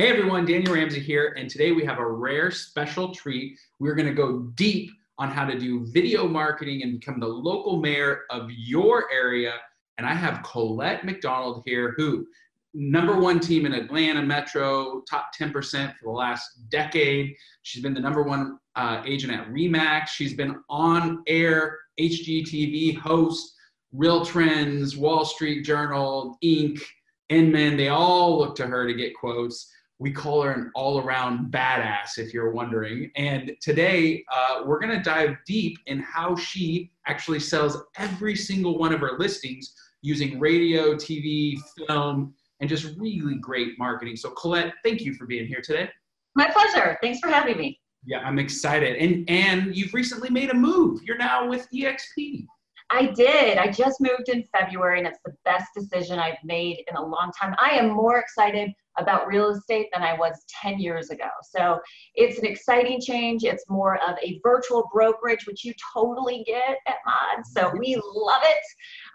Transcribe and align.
Hey 0.00 0.08
everyone, 0.08 0.46
Daniel 0.46 0.72
Ramsey 0.72 0.98
here, 0.98 1.34
and 1.36 1.50
today 1.50 1.72
we 1.72 1.84
have 1.84 1.98
a 1.98 2.10
rare 2.10 2.50
special 2.50 3.14
treat. 3.14 3.58
We're 3.80 3.94
going 3.94 4.08
to 4.08 4.14
go 4.14 4.50
deep 4.54 4.92
on 5.18 5.30
how 5.30 5.44
to 5.44 5.58
do 5.58 5.84
video 5.92 6.26
marketing 6.26 6.82
and 6.82 6.98
become 6.98 7.20
the 7.20 7.26
local 7.26 7.76
mayor 7.82 8.22
of 8.30 8.50
your 8.50 9.12
area. 9.12 9.56
And 9.98 10.06
I 10.06 10.14
have 10.14 10.42
Colette 10.42 11.04
McDonald 11.04 11.64
here, 11.66 11.92
who 11.98 12.26
number 12.72 13.20
one 13.20 13.40
team 13.40 13.66
in 13.66 13.74
Atlanta 13.74 14.22
Metro, 14.22 15.02
top 15.02 15.32
10% 15.38 15.52
for 15.98 16.04
the 16.04 16.10
last 16.10 16.48
decade. 16.70 17.36
She's 17.60 17.82
been 17.82 17.92
the 17.92 18.00
number 18.00 18.22
one 18.22 18.58
uh, 18.76 19.02
agent 19.04 19.34
at 19.34 19.50
Remax. 19.50 20.06
She's 20.06 20.32
been 20.32 20.62
on 20.70 21.22
air 21.26 21.76
HGTV 22.00 22.96
host, 22.96 23.52
Real 23.92 24.24
Trends, 24.24 24.96
Wall 24.96 25.26
Street 25.26 25.62
Journal, 25.62 26.38
Inc., 26.42 26.80
Inman. 27.28 27.76
They 27.76 27.88
all 27.88 28.38
look 28.38 28.56
to 28.56 28.66
her 28.66 28.86
to 28.86 28.94
get 28.94 29.14
quotes. 29.14 29.70
We 30.00 30.10
call 30.10 30.40
her 30.42 30.52
an 30.52 30.72
all 30.74 30.98
around 30.98 31.52
badass, 31.52 32.16
if 32.16 32.32
you're 32.32 32.52
wondering. 32.52 33.10
And 33.16 33.52
today, 33.60 34.24
uh, 34.34 34.62
we're 34.64 34.80
going 34.80 34.96
to 34.96 35.02
dive 35.02 35.36
deep 35.46 35.76
in 35.84 36.00
how 36.00 36.34
she 36.36 36.90
actually 37.06 37.38
sells 37.38 37.76
every 37.98 38.34
single 38.34 38.78
one 38.78 38.94
of 38.94 39.00
her 39.00 39.18
listings 39.18 39.74
using 40.00 40.40
radio, 40.40 40.94
TV, 40.94 41.58
film, 41.86 42.32
and 42.60 42.70
just 42.70 42.96
really 42.96 43.34
great 43.34 43.78
marketing. 43.78 44.16
So, 44.16 44.30
Colette, 44.30 44.72
thank 44.82 45.02
you 45.02 45.12
for 45.12 45.26
being 45.26 45.46
here 45.46 45.60
today. 45.62 45.90
My 46.34 46.50
pleasure. 46.50 46.96
Thanks 47.02 47.18
for 47.20 47.28
having 47.28 47.58
me. 47.58 47.78
Yeah, 48.06 48.20
I'm 48.20 48.38
excited. 48.38 48.96
And 48.96 49.28
and 49.28 49.76
you've 49.76 49.92
recently 49.92 50.30
made 50.30 50.48
a 50.48 50.54
move. 50.54 51.02
You're 51.04 51.18
now 51.18 51.46
with 51.46 51.68
EXP. 51.74 52.46
I 52.88 53.06
did. 53.06 53.58
I 53.58 53.70
just 53.70 54.00
moved 54.00 54.30
in 54.30 54.44
February, 54.58 54.98
and 54.98 55.06
it's 55.06 55.18
the 55.26 55.34
best 55.44 55.68
decision 55.76 56.18
I've 56.18 56.42
made 56.42 56.84
in 56.88 56.96
a 56.96 57.04
long 57.04 57.30
time. 57.38 57.54
I 57.60 57.72
am 57.72 57.90
more 57.90 58.18
excited 58.18 58.72
about 58.98 59.26
real 59.26 59.50
estate 59.50 59.88
than 59.92 60.02
I 60.02 60.16
was 60.16 60.44
10 60.62 60.78
years 60.78 61.10
ago. 61.10 61.28
So 61.42 61.78
it's 62.14 62.38
an 62.38 62.46
exciting 62.46 63.00
change. 63.00 63.44
It's 63.44 63.64
more 63.68 63.96
of 63.96 64.16
a 64.22 64.40
virtual 64.42 64.88
brokerage, 64.92 65.46
which 65.46 65.64
you 65.64 65.72
totally 65.94 66.44
get 66.46 66.78
at 66.86 66.96
Mod. 67.06 67.46
So 67.46 67.72
we 67.76 68.00
love 68.14 68.42
it. 68.44 68.62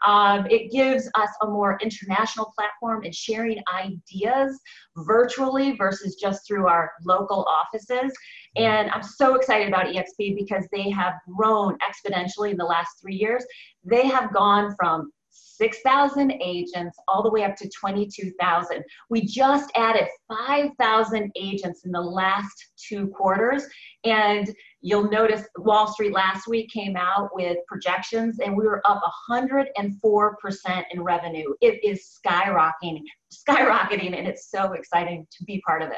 Um, 0.05 0.47
it 0.49 0.71
gives 0.71 1.09
us 1.15 1.29
a 1.41 1.47
more 1.47 1.77
international 1.81 2.53
platform 2.55 3.03
and 3.03 3.13
sharing 3.13 3.61
ideas 3.73 4.59
virtually 4.97 5.75
versus 5.75 6.15
just 6.15 6.47
through 6.47 6.67
our 6.67 6.91
local 7.05 7.45
offices. 7.45 8.13
And 8.55 8.89
I'm 8.91 9.03
so 9.03 9.35
excited 9.35 9.67
about 9.67 9.87
EXP 9.87 10.37
because 10.37 10.65
they 10.71 10.89
have 10.89 11.15
grown 11.35 11.77
exponentially 11.79 12.51
in 12.51 12.57
the 12.57 12.65
last 12.65 12.89
three 13.01 13.15
years. 13.15 13.45
They 13.83 14.07
have 14.07 14.33
gone 14.33 14.75
from 14.79 15.11
6,000 15.57 16.31
agents 16.41 16.97
all 17.07 17.23
the 17.23 17.29
way 17.29 17.43
up 17.43 17.55
to 17.57 17.69
22,000. 17.69 18.83
We 19.09 19.25
just 19.25 19.71
added 19.75 20.07
5,000 20.27 21.31
agents 21.35 21.85
in 21.85 21.91
the 21.91 22.01
last 22.01 22.71
two 22.77 23.07
quarters. 23.07 23.65
And 24.03 24.53
you'll 24.81 25.09
notice 25.09 25.43
Wall 25.57 25.87
Street 25.87 26.13
last 26.13 26.47
week 26.47 26.69
came 26.69 26.95
out 26.95 27.29
with 27.33 27.57
projections 27.67 28.39
and 28.39 28.55
we 28.55 28.65
were 28.65 28.81
up 28.85 29.01
104% 29.29 30.83
in 30.91 31.01
revenue. 31.01 31.53
It 31.61 31.83
is 31.83 32.19
skyrocketing, 32.25 33.01
skyrocketing, 33.33 34.17
and 34.17 34.27
it's 34.27 34.49
so 34.51 34.73
exciting 34.73 35.25
to 35.37 35.43
be 35.45 35.61
part 35.65 35.81
of 35.81 35.89
it. 35.89 35.97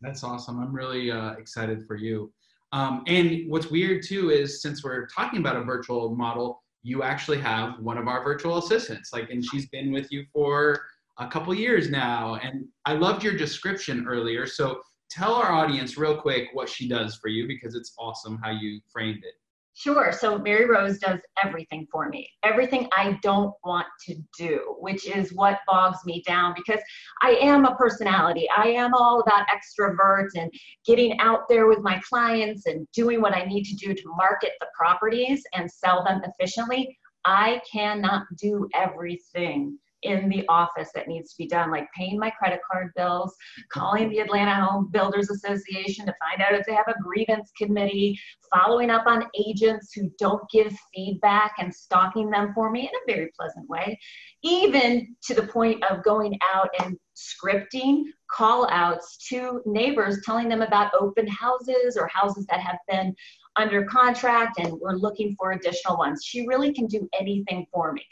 That's 0.00 0.24
awesome. 0.24 0.60
I'm 0.60 0.72
really 0.72 1.10
uh, 1.10 1.32
excited 1.32 1.86
for 1.86 1.96
you. 1.96 2.32
Um, 2.72 3.04
and 3.06 3.50
what's 3.50 3.70
weird 3.70 4.02
too 4.02 4.30
is 4.30 4.62
since 4.62 4.82
we're 4.82 5.06
talking 5.06 5.38
about 5.40 5.56
a 5.56 5.62
virtual 5.62 6.16
model, 6.16 6.61
you 6.82 7.02
actually 7.02 7.38
have 7.38 7.78
one 7.80 7.96
of 7.96 8.08
our 8.08 8.22
virtual 8.24 8.58
assistants 8.58 9.12
like 9.12 9.30
and 9.30 9.44
she's 9.44 9.68
been 9.68 9.92
with 9.92 10.10
you 10.10 10.24
for 10.32 10.80
a 11.18 11.26
couple 11.28 11.54
years 11.54 11.90
now 11.90 12.36
and 12.36 12.64
i 12.84 12.92
loved 12.92 13.22
your 13.22 13.36
description 13.36 14.04
earlier 14.08 14.46
so 14.46 14.80
tell 15.10 15.34
our 15.34 15.52
audience 15.52 15.96
real 15.96 16.16
quick 16.16 16.48
what 16.52 16.68
she 16.68 16.88
does 16.88 17.16
for 17.16 17.28
you 17.28 17.46
because 17.46 17.74
it's 17.74 17.94
awesome 17.98 18.38
how 18.42 18.50
you 18.50 18.80
framed 18.92 19.22
it 19.24 19.34
Sure. 19.74 20.12
So 20.12 20.38
Mary 20.38 20.66
Rose 20.66 20.98
does 20.98 21.18
everything 21.42 21.86
for 21.90 22.10
me, 22.10 22.28
everything 22.42 22.88
I 22.92 23.18
don't 23.22 23.54
want 23.64 23.86
to 24.06 24.16
do, 24.38 24.76
which 24.80 25.08
is 25.08 25.32
what 25.32 25.60
bogs 25.66 25.98
me 26.04 26.22
down 26.26 26.52
because 26.54 26.80
I 27.22 27.30
am 27.36 27.64
a 27.64 27.74
personality. 27.76 28.46
I 28.54 28.68
am 28.68 28.92
all 28.92 29.20
about 29.20 29.46
extrovert 29.48 30.28
and 30.34 30.52
getting 30.84 31.18
out 31.20 31.48
there 31.48 31.68
with 31.68 31.80
my 31.80 32.00
clients 32.06 32.66
and 32.66 32.86
doing 32.92 33.22
what 33.22 33.34
I 33.34 33.46
need 33.46 33.64
to 33.64 33.74
do 33.74 33.94
to 33.94 34.14
market 34.14 34.52
the 34.60 34.66
properties 34.76 35.42
and 35.54 35.70
sell 35.70 36.04
them 36.04 36.20
efficiently. 36.22 36.98
I 37.24 37.62
cannot 37.70 38.24
do 38.38 38.68
everything 38.74 39.78
in 40.02 40.28
the 40.28 40.46
office 40.48 40.90
that 40.94 41.08
needs 41.08 41.32
to 41.32 41.38
be 41.38 41.48
done, 41.48 41.70
like 41.70 41.88
paying 41.96 42.18
my 42.18 42.30
credit 42.30 42.60
card 42.70 42.92
bills, 42.96 43.34
calling 43.72 44.08
the 44.10 44.18
Atlanta 44.18 44.54
Home 44.54 44.88
Builders 44.90 45.30
Association 45.30 46.06
to 46.06 46.14
find 46.20 46.42
out 46.42 46.58
if 46.58 46.66
they 46.66 46.74
have 46.74 46.88
a 46.88 47.02
grievance 47.02 47.50
committee, 47.56 48.18
following 48.52 48.90
up 48.90 49.06
on 49.06 49.26
agents 49.46 49.92
who 49.94 50.10
don't 50.18 50.42
give 50.50 50.76
feedback 50.94 51.54
and 51.58 51.74
stalking 51.74 52.30
them 52.30 52.52
for 52.54 52.70
me 52.70 52.80
in 52.80 52.86
a 52.86 53.14
very 53.14 53.30
pleasant 53.38 53.68
way, 53.68 53.98
even 54.42 55.14
to 55.22 55.34
the 55.34 55.46
point 55.46 55.82
of 55.84 56.02
going 56.02 56.38
out 56.54 56.68
and 56.80 56.96
scripting 57.16 58.04
call 58.30 58.68
outs 58.70 59.18
to 59.28 59.60
neighbors 59.66 60.20
telling 60.24 60.48
them 60.48 60.62
about 60.62 60.92
open 60.98 61.26
houses 61.28 61.96
or 61.96 62.08
houses 62.08 62.46
that 62.46 62.60
have 62.60 62.78
been 62.88 63.14
under 63.56 63.84
contract 63.84 64.58
and 64.58 64.72
we're 64.80 64.94
looking 64.94 65.36
for 65.38 65.52
additional 65.52 65.98
ones. 65.98 66.24
She 66.24 66.46
really 66.46 66.72
can 66.72 66.86
do 66.86 67.08
anything 67.18 67.66
for 67.72 67.92
me. 67.92 68.04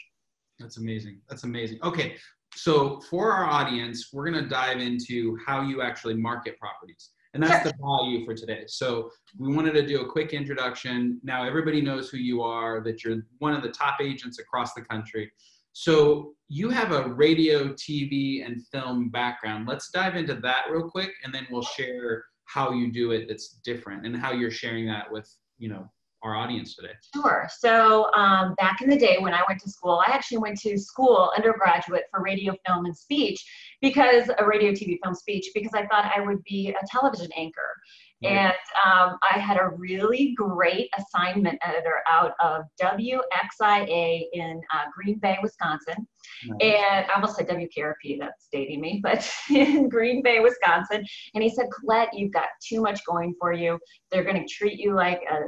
That's 0.61 0.77
amazing. 0.77 1.19
That's 1.29 1.43
amazing. 1.43 1.79
Okay, 1.83 2.15
so 2.55 2.99
for 3.01 3.31
our 3.31 3.45
audience, 3.45 4.09
we're 4.13 4.29
going 4.29 4.43
to 4.43 4.49
dive 4.49 4.79
into 4.79 5.37
how 5.45 5.61
you 5.61 5.81
actually 5.81 6.15
market 6.15 6.57
properties. 6.59 7.11
And 7.33 7.41
that's 7.41 7.63
the 7.63 7.73
value 7.81 8.25
for 8.25 8.33
today. 8.33 8.63
So 8.67 9.09
we 9.37 9.55
wanted 9.55 9.71
to 9.73 9.87
do 9.87 10.01
a 10.01 10.11
quick 10.11 10.33
introduction. 10.33 11.19
Now 11.23 11.45
everybody 11.45 11.81
knows 11.81 12.09
who 12.09 12.17
you 12.17 12.41
are, 12.41 12.81
that 12.81 13.03
you're 13.03 13.23
one 13.39 13.53
of 13.53 13.63
the 13.63 13.69
top 13.69 14.01
agents 14.01 14.39
across 14.39 14.73
the 14.73 14.81
country. 14.81 15.31
So 15.71 16.33
you 16.49 16.69
have 16.69 16.91
a 16.91 17.07
radio, 17.07 17.69
TV, 17.69 18.45
and 18.45 18.65
film 18.67 19.09
background. 19.09 19.65
Let's 19.65 19.89
dive 19.91 20.17
into 20.17 20.35
that 20.35 20.65
real 20.69 20.89
quick, 20.89 21.11
and 21.23 21.33
then 21.33 21.47
we'll 21.49 21.61
share 21.61 22.25
how 22.43 22.73
you 22.73 22.91
do 22.91 23.11
it 23.11 23.29
that's 23.29 23.59
different 23.63 24.05
and 24.05 24.15
how 24.15 24.33
you're 24.33 24.51
sharing 24.51 24.85
that 24.85 25.09
with 25.09 25.33
you 25.57 25.69
know 25.69 25.89
our 26.23 26.35
audience 26.35 26.75
today? 26.75 26.93
Sure. 27.13 27.47
So 27.59 28.11
um, 28.13 28.53
back 28.55 28.81
in 28.81 28.89
the 28.89 28.97
day 28.97 29.17
when 29.19 29.33
I 29.33 29.41
went 29.47 29.61
to 29.61 29.69
school, 29.69 30.01
I 30.05 30.11
actually 30.11 30.37
went 30.39 30.59
to 30.61 30.77
school 30.77 31.31
undergraduate 31.35 32.03
for 32.11 32.21
radio, 32.21 32.53
film, 32.65 32.85
and 32.85 32.95
speech 32.95 33.43
because 33.81 34.29
a 34.37 34.45
radio, 34.45 34.71
TV, 34.71 34.97
film, 35.03 35.15
speech 35.15 35.49
because 35.53 35.71
I 35.73 35.85
thought 35.87 36.11
I 36.15 36.21
would 36.21 36.43
be 36.43 36.69
a 36.69 36.87
television 36.87 37.29
anchor. 37.35 37.75
And 38.23 38.53
um, 38.85 39.17
I 39.31 39.39
had 39.39 39.57
a 39.57 39.69
really 39.69 40.35
great 40.35 40.89
assignment 40.97 41.57
editor 41.63 42.01
out 42.07 42.33
of 42.39 42.65
WXIA 42.79 44.25
in 44.33 44.61
uh, 44.71 44.83
Green 44.95 45.17
Bay, 45.17 45.39
Wisconsin. 45.41 46.07
Nice. 46.45 46.57
And 46.61 47.05
I 47.07 47.13
almost 47.15 47.35
said 47.35 47.47
WKRP, 47.47 48.19
that's 48.19 48.47
dating 48.51 48.79
me, 48.79 48.99
but 49.01 49.27
in 49.49 49.89
Green 49.89 50.21
Bay, 50.21 50.39
Wisconsin. 50.39 51.03
And 51.33 51.43
he 51.43 51.49
said, 51.49 51.67
Colette, 51.71 52.09
you've 52.13 52.31
got 52.31 52.49
too 52.63 52.81
much 52.81 52.99
going 53.05 53.33
for 53.39 53.53
you. 53.53 53.79
They're 54.11 54.23
going 54.23 54.39
to 54.39 54.53
treat 54.53 54.79
you 54.79 54.93
like 54.93 55.21
a 55.31 55.45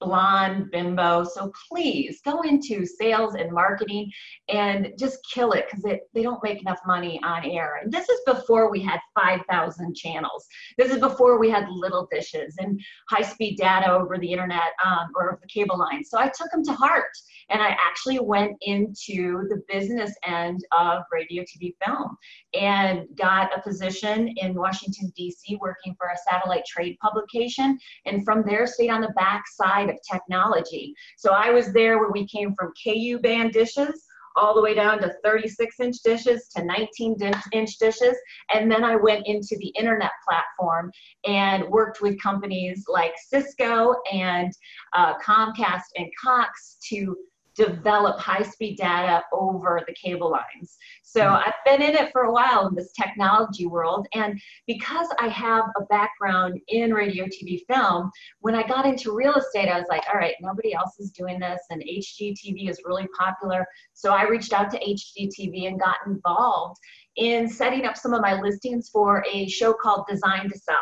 blonde 0.00 0.70
bimbo. 0.70 1.24
So 1.24 1.52
please 1.70 2.20
go 2.24 2.42
into 2.42 2.86
sales 2.86 3.34
and 3.34 3.52
marketing 3.52 4.10
and 4.48 4.92
just 4.98 5.18
kill 5.32 5.52
it 5.52 5.66
because 5.70 5.84
they 6.14 6.22
don't 6.22 6.42
make 6.42 6.60
enough 6.60 6.80
money 6.86 7.20
on 7.24 7.44
air. 7.44 7.80
And 7.82 7.92
this 7.92 8.08
is 8.08 8.20
before 8.26 8.70
we 8.70 8.80
had 8.80 9.00
5,000 9.14 9.94
channels. 9.94 10.46
This 10.76 10.92
is 10.92 11.00
before 11.00 11.38
we 11.38 11.50
had 11.50 11.68
little 11.68 12.08
dishes 12.10 12.54
and 12.58 12.80
high 13.08 13.22
speed 13.22 13.56
data 13.56 13.92
over 13.92 14.18
the 14.18 14.30
internet 14.30 14.72
um, 14.84 15.08
or 15.14 15.38
the 15.40 15.48
cable 15.48 15.78
line. 15.78 16.04
So 16.04 16.18
I 16.18 16.28
took 16.28 16.50
them 16.50 16.64
to 16.64 16.72
heart 16.72 17.10
and 17.50 17.62
I 17.62 17.76
actually 17.80 18.18
went 18.18 18.56
into 18.60 19.46
the 19.48 19.62
business 19.68 20.12
end 20.26 20.60
of 20.78 21.02
radio, 21.10 21.42
TV, 21.42 21.74
film 21.84 22.16
and 22.54 23.06
got 23.16 23.56
a 23.56 23.62
position 23.62 24.28
in 24.36 24.54
Washington, 24.54 25.12
D.C., 25.16 25.56
working 25.60 25.94
for 25.98 26.08
a 26.08 26.16
satellite 26.30 26.64
trade 26.66 26.96
publication. 27.00 27.78
And 28.06 28.24
from 28.24 28.42
there, 28.44 28.66
stayed 28.66 28.90
on 28.90 29.00
the 29.00 29.12
back 29.16 29.44
side 29.48 29.87
of 29.90 29.98
technology. 30.10 30.94
So 31.16 31.32
I 31.32 31.50
was 31.50 31.72
there 31.72 31.98
when 31.98 32.12
we 32.12 32.26
came 32.26 32.54
from 32.54 32.72
KU 32.82 33.18
band 33.18 33.52
dishes 33.52 34.04
all 34.38 34.54
the 34.54 34.62
way 34.62 34.74
down 34.74 35.00
to 35.00 35.12
36 35.24 35.80
inch 35.80 35.96
dishes 36.04 36.48
to 36.54 36.64
19 36.64 37.16
inch 37.52 37.78
dishes. 37.78 38.16
And 38.54 38.70
then 38.70 38.84
I 38.84 38.96
went 38.96 39.26
into 39.26 39.56
the 39.58 39.68
internet 39.78 40.12
platform 40.26 40.92
and 41.26 41.64
worked 41.68 42.00
with 42.00 42.22
companies 42.22 42.84
like 42.88 43.12
Cisco 43.28 43.96
and 44.12 44.52
uh, 44.94 45.14
Comcast 45.18 45.90
and 45.96 46.06
Cox 46.22 46.76
to 46.88 47.16
develop 47.58 48.20
high 48.20 48.42
speed 48.42 48.76
data 48.78 49.22
over 49.32 49.82
the 49.86 49.94
cable 49.94 50.30
lines. 50.30 50.78
So 51.02 51.22
mm. 51.22 51.42
I've 51.44 51.54
been 51.66 51.82
in 51.82 51.96
it 51.96 52.12
for 52.12 52.22
a 52.22 52.32
while 52.32 52.68
in 52.68 52.74
this 52.76 52.92
technology 52.92 53.66
world. 53.66 54.06
And 54.14 54.40
because 54.68 55.08
I 55.18 55.26
have 55.28 55.64
a 55.76 55.84
background 55.86 56.60
in 56.68 56.94
radio, 56.94 57.24
TV, 57.24 57.60
film, 57.66 58.10
when 58.40 58.54
I 58.54 58.66
got 58.66 58.86
into 58.86 59.14
real 59.14 59.34
estate, 59.34 59.68
I 59.68 59.78
was 59.78 59.88
like, 59.88 60.04
all 60.12 60.18
right, 60.18 60.36
nobody 60.40 60.72
else 60.72 61.00
is 61.00 61.10
doing 61.10 61.40
this. 61.40 61.60
And 61.70 61.82
HGTV 61.82 62.70
is 62.70 62.80
really 62.84 63.08
popular. 63.18 63.66
So 63.92 64.12
I 64.12 64.22
reached 64.22 64.52
out 64.52 64.70
to 64.70 64.78
HGTV 64.78 65.66
and 65.66 65.80
got 65.80 65.96
involved 66.06 66.78
in 67.16 67.48
setting 67.48 67.84
up 67.84 67.96
some 67.96 68.14
of 68.14 68.20
my 68.20 68.40
listings 68.40 68.88
for 68.88 69.24
a 69.30 69.48
show 69.48 69.72
called 69.72 70.06
Design 70.08 70.48
to 70.48 70.56
Sell. 70.56 70.76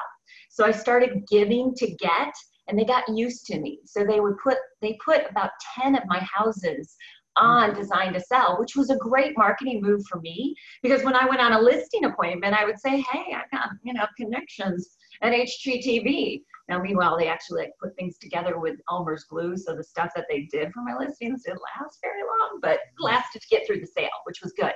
So 0.51 0.67
I 0.67 0.73
started 0.73 1.25
giving 1.31 1.75
to 1.77 1.87
get 1.95 2.35
and 2.69 2.79
they 2.79 2.85
got 2.85 3.09
used 3.09 3.47
to 3.47 3.59
me. 3.59 3.81
So 3.85 4.05
they 4.05 4.21
would 4.21 4.37
put 4.43 4.59
they 4.81 4.99
put 5.05 5.31
about 5.31 5.51
10 5.81 5.97
of 5.97 6.03
my 6.07 6.21
houses 6.21 6.97
on 7.37 7.71
mm-hmm. 7.71 7.81
design 7.81 8.13
to 8.15 8.21
sell, 8.21 8.59
which 8.59 8.77
was 8.77 8.91
a 8.91 8.97
great 8.97 9.37
marketing 9.37 9.81
move 9.83 10.03
for 10.07 10.21
me 10.21 10.55
because 10.83 11.03
when 11.05 11.15
I 11.15 11.27
went 11.27 11.41
on 11.41 11.53
a 11.53 11.61
listing 11.61 12.05
appointment, 12.05 12.55
I 12.55 12.65
would 12.65 12.79
say, 12.79 13.01
"Hey, 13.13 13.35
I 13.35 13.43
got 13.55 13.71
you 13.83 13.93
know 13.93 14.07
connections 14.17 14.97
at 15.23 15.33
HGTV." 15.33 16.43
Now, 16.69 16.81
meanwhile, 16.81 17.17
they 17.17 17.29
actually 17.29 17.63
like 17.63 17.73
put 17.81 17.95
things 17.97 18.19
together 18.19 18.59
with 18.59 18.77
Elmer's 18.91 19.25
glue, 19.25 19.57
so 19.57 19.77
the 19.77 19.85
stuff 19.85 20.11
that 20.17 20.27
they 20.29 20.49
did 20.51 20.73
for 20.73 20.83
my 20.83 20.97
listings 20.97 21.45
didn't 21.45 21.61
last 21.79 21.99
very 22.03 22.23
long, 22.23 22.59
but 22.61 22.81
lasted 22.99 23.43
to 23.43 23.49
get 23.49 23.67
through 23.67 23.81
the 23.81 23.87
sale, 23.87 24.09
which 24.25 24.41
was 24.43 24.53
good. 24.53 24.73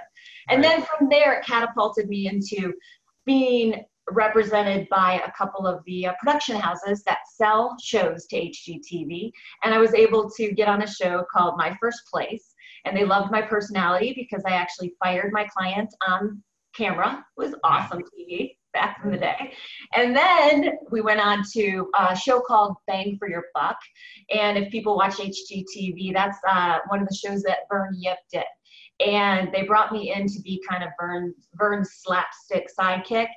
And 0.48 0.62
then 0.62 0.82
from 0.82 1.08
there, 1.08 1.34
it 1.34 1.44
catapulted 1.44 2.08
me 2.08 2.28
into 2.28 2.72
being 3.26 3.84
represented 4.12 4.88
by 4.88 5.22
a 5.26 5.32
couple 5.32 5.66
of 5.66 5.82
the 5.84 6.06
uh, 6.06 6.12
production 6.18 6.56
houses 6.56 7.02
that 7.04 7.20
sell 7.32 7.76
shows 7.82 8.26
to 8.26 8.36
HGTV. 8.36 9.30
And 9.64 9.74
I 9.74 9.78
was 9.78 9.94
able 9.94 10.30
to 10.30 10.52
get 10.52 10.68
on 10.68 10.82
a 10.82 10.86
show 10.86 11.24
called 11.32 11.56
My 11.56 11.76
First 11.80 12.02
Place. 12.12 12.54
And 12.84 12.96
they 12.96 13.04
loved 13.04 13.30
my 13.30 13.42
personality 13.42 14.14
because 14.16 14.42
I 14.46 14.52
actually 14.52 14.94
fired 15.02 15.32
my 15.32 15.44
client 15.44 15.92
on 16.08 16.42
camera. 16.74 17.24
It 17.36 17.40
was 17.40 17.54
awesome 17.64 18.02
TV 18.02 18.52
back 18.72 19.00
in 19.04 19.10
the 19.10 19.18
day. 19.18 19.52
And 19.94 20.16
then 20.16 20.78
we 20.90 21.00
went 21.00 21.20
on 21.20 21.42
to 21.54 21.90
a 21.98 22.16
show 22.16 22.40
called 22.40 22.76
Bang 22.86 23.16
for 23.18 23.28
Your 23.28 23.44
Buck. 23.54 23.76
And 24.34 24.56
if 24.56 24.70
people 24.70 24.96
watch 24.96 25.14
HGTV, 25.14 26.12
that's 26.14 26.38
uh, 26.48 26.78
one 26.88 27.00
of 27.00 27.08
the 27.08 27.14
shows 27.14 27.42
that 27.42 27.60
Vern 27.68 27.96
Yip 27.98 28.18
did 28.32 28.44
and 29.04 29.52
they 29.52 29.62
brought 29.62 29.92
me 29.92 30.12
in 30.12 30.26
to 30.26 30.40
be 30.42 30.62
kind 30.68 30.84
of 30.84 30.90
Vern, 31.00 31.34
Vern's 31.54 31.90
slapstick 32.02 32.68
sidekick. 32.78 33.28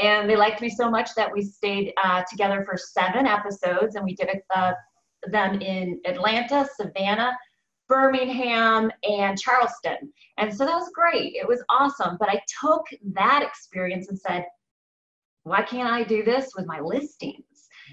And 0.00 0.28
they 0.28 0.36
liked 0.36 0.60
me 0.60 0.70
so 0.70 0.90
much 0.90 1.10
that 1.16 1.30
we 1.32 1.42
stayed 1.42 1.92
uh, 2.02 2.22
together 2.30 2.64
for 2.68 2.76
seven 2.76 3.26
episodes, 3.26 3.96
and 3.96 4.04
we 4.04 4.14
did 4.14 4.28
uh, 4.54 4.72
them 5.30 5.60
in 5.60 6.00
Atlanta, 6.06 6.66
Savannah, 6.76 7.36
Birmingham, 7.88 8.90
and 9.02 9.38
Charleston. 9.38 10.12
And 10.38 10.54
so 10.54 10.64
that 10.64 10.76
was 10.76 10.90
great. 10.94 11.34
It 11.34 11.46
was 11.46 11.62
awesome. 11.68 12.16
But 12.18 12.30
I 12.30 12.40
took 12.60 12.84
that 13.14 13.42
experience 13.42 14.08
and 14.08 14.18
said, 14.18 14.44
why 15.42 15.62
can't 15.62 15.90
I 15.90 16.04
do 16.04 16.22
this 16.22 16.52
with 16.56 16.66
my 16.66 16.80
listings? 16.80 17.44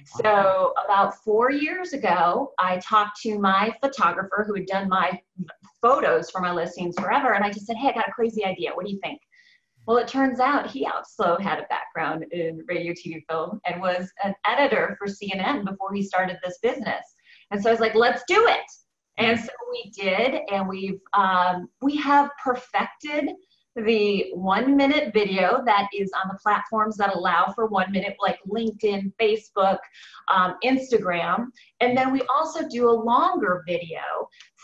So 0.06 0.74
about 0.84 1.16
four 1.24 1.52
years 1.52 1.94
ago, 1.94 2.54
I 2.60 2.78
talked 2.78 3.22
to 3.22 3.40
my 3.40 3.74
photographer 3.82 4.44
who 4.48 4.56
had 4.56 4.66
done 4.66 4.90
my 4.90 5.20
photos 5.82 6.30
for 6.30 6.42
my 6.42 6.52
listings 6.52 6.96
forever. 6.98 7.34
And 7.34 7.44
I 7.44 7.52
just 7.52 7.66
said, 7.66 7.78
hey, 7.78 7.90
I 7.90 7.94
got 7.94 8.08
a 8.08 8.12
crazy 8.12 8.46
idea. 8.46 8.72
What 8.74 8.86
do 8.86 8.92
you 8.92 9.00
think? 9.04 9.20
Well, 9.86 9.98
it 9.98 10.08
turns 10.08 10.42
out 10.42 10.70
he 10.70 10.86
also 10.86 11.38
had 11.38 11.60
a 11.60 11.68
background 11.70 12.26
in 12.32 12.64
radio, 12.68 12.92
TV, 12.94 13.24
film, 13.30 13.62
and 13.66 13.82
was 13.82 14.12
an 14.24 14.34
editor 14.46 14.98
for 15.00 15.08
CNN 15.08 15.64
before 15.66 15.94
he 15.94 16.04
started 16.04 16.38
this 16.44 16.58
business. 16.62 17.06
And 17.52 17.62
so 17.62 17.70
I 17.70 17.74
was 17.74 17.80
like, 17.80 17.96
let's 17.96 18.24
do 18.28 18.48
it. 18.48 18.66
And 19.18 19.40
so 19.40 19.50
we 19.72 19.92
did, 19.96 20.42
and 20.52 20.68
we've 20.68 21.00
um, 21.14 21.70
we 21.82 21.96
have 21.98 22.30
perfected 22.44 23.30
the 23.84 24.32
one 24.34 24.76
minute 24.76 25.14
video 25.14 25.62
that 25.66 25.88
is 25.94 26.12
on 26.14 26.30
the 26.32 26.40
platforms 26.42 26.98
that 26.98 27.16
allow 27.16 27.52
for 27.54 27.68
one 27.68 27.92
minute, 27.92 28.16
like 28.20 28.40
LinkedIn, 28.48 29.14
Facebook, 29.22 29.78
um, 30.34 30.56
Instagram. 30.64 31.48
And 31.80 31.98
then 31.98 32.12
we 32.12 32.22
also 32.24 32.68
do 32.68 32.90
a 32.90 32.92
longer 32.92 33.64
video 33.68 34.02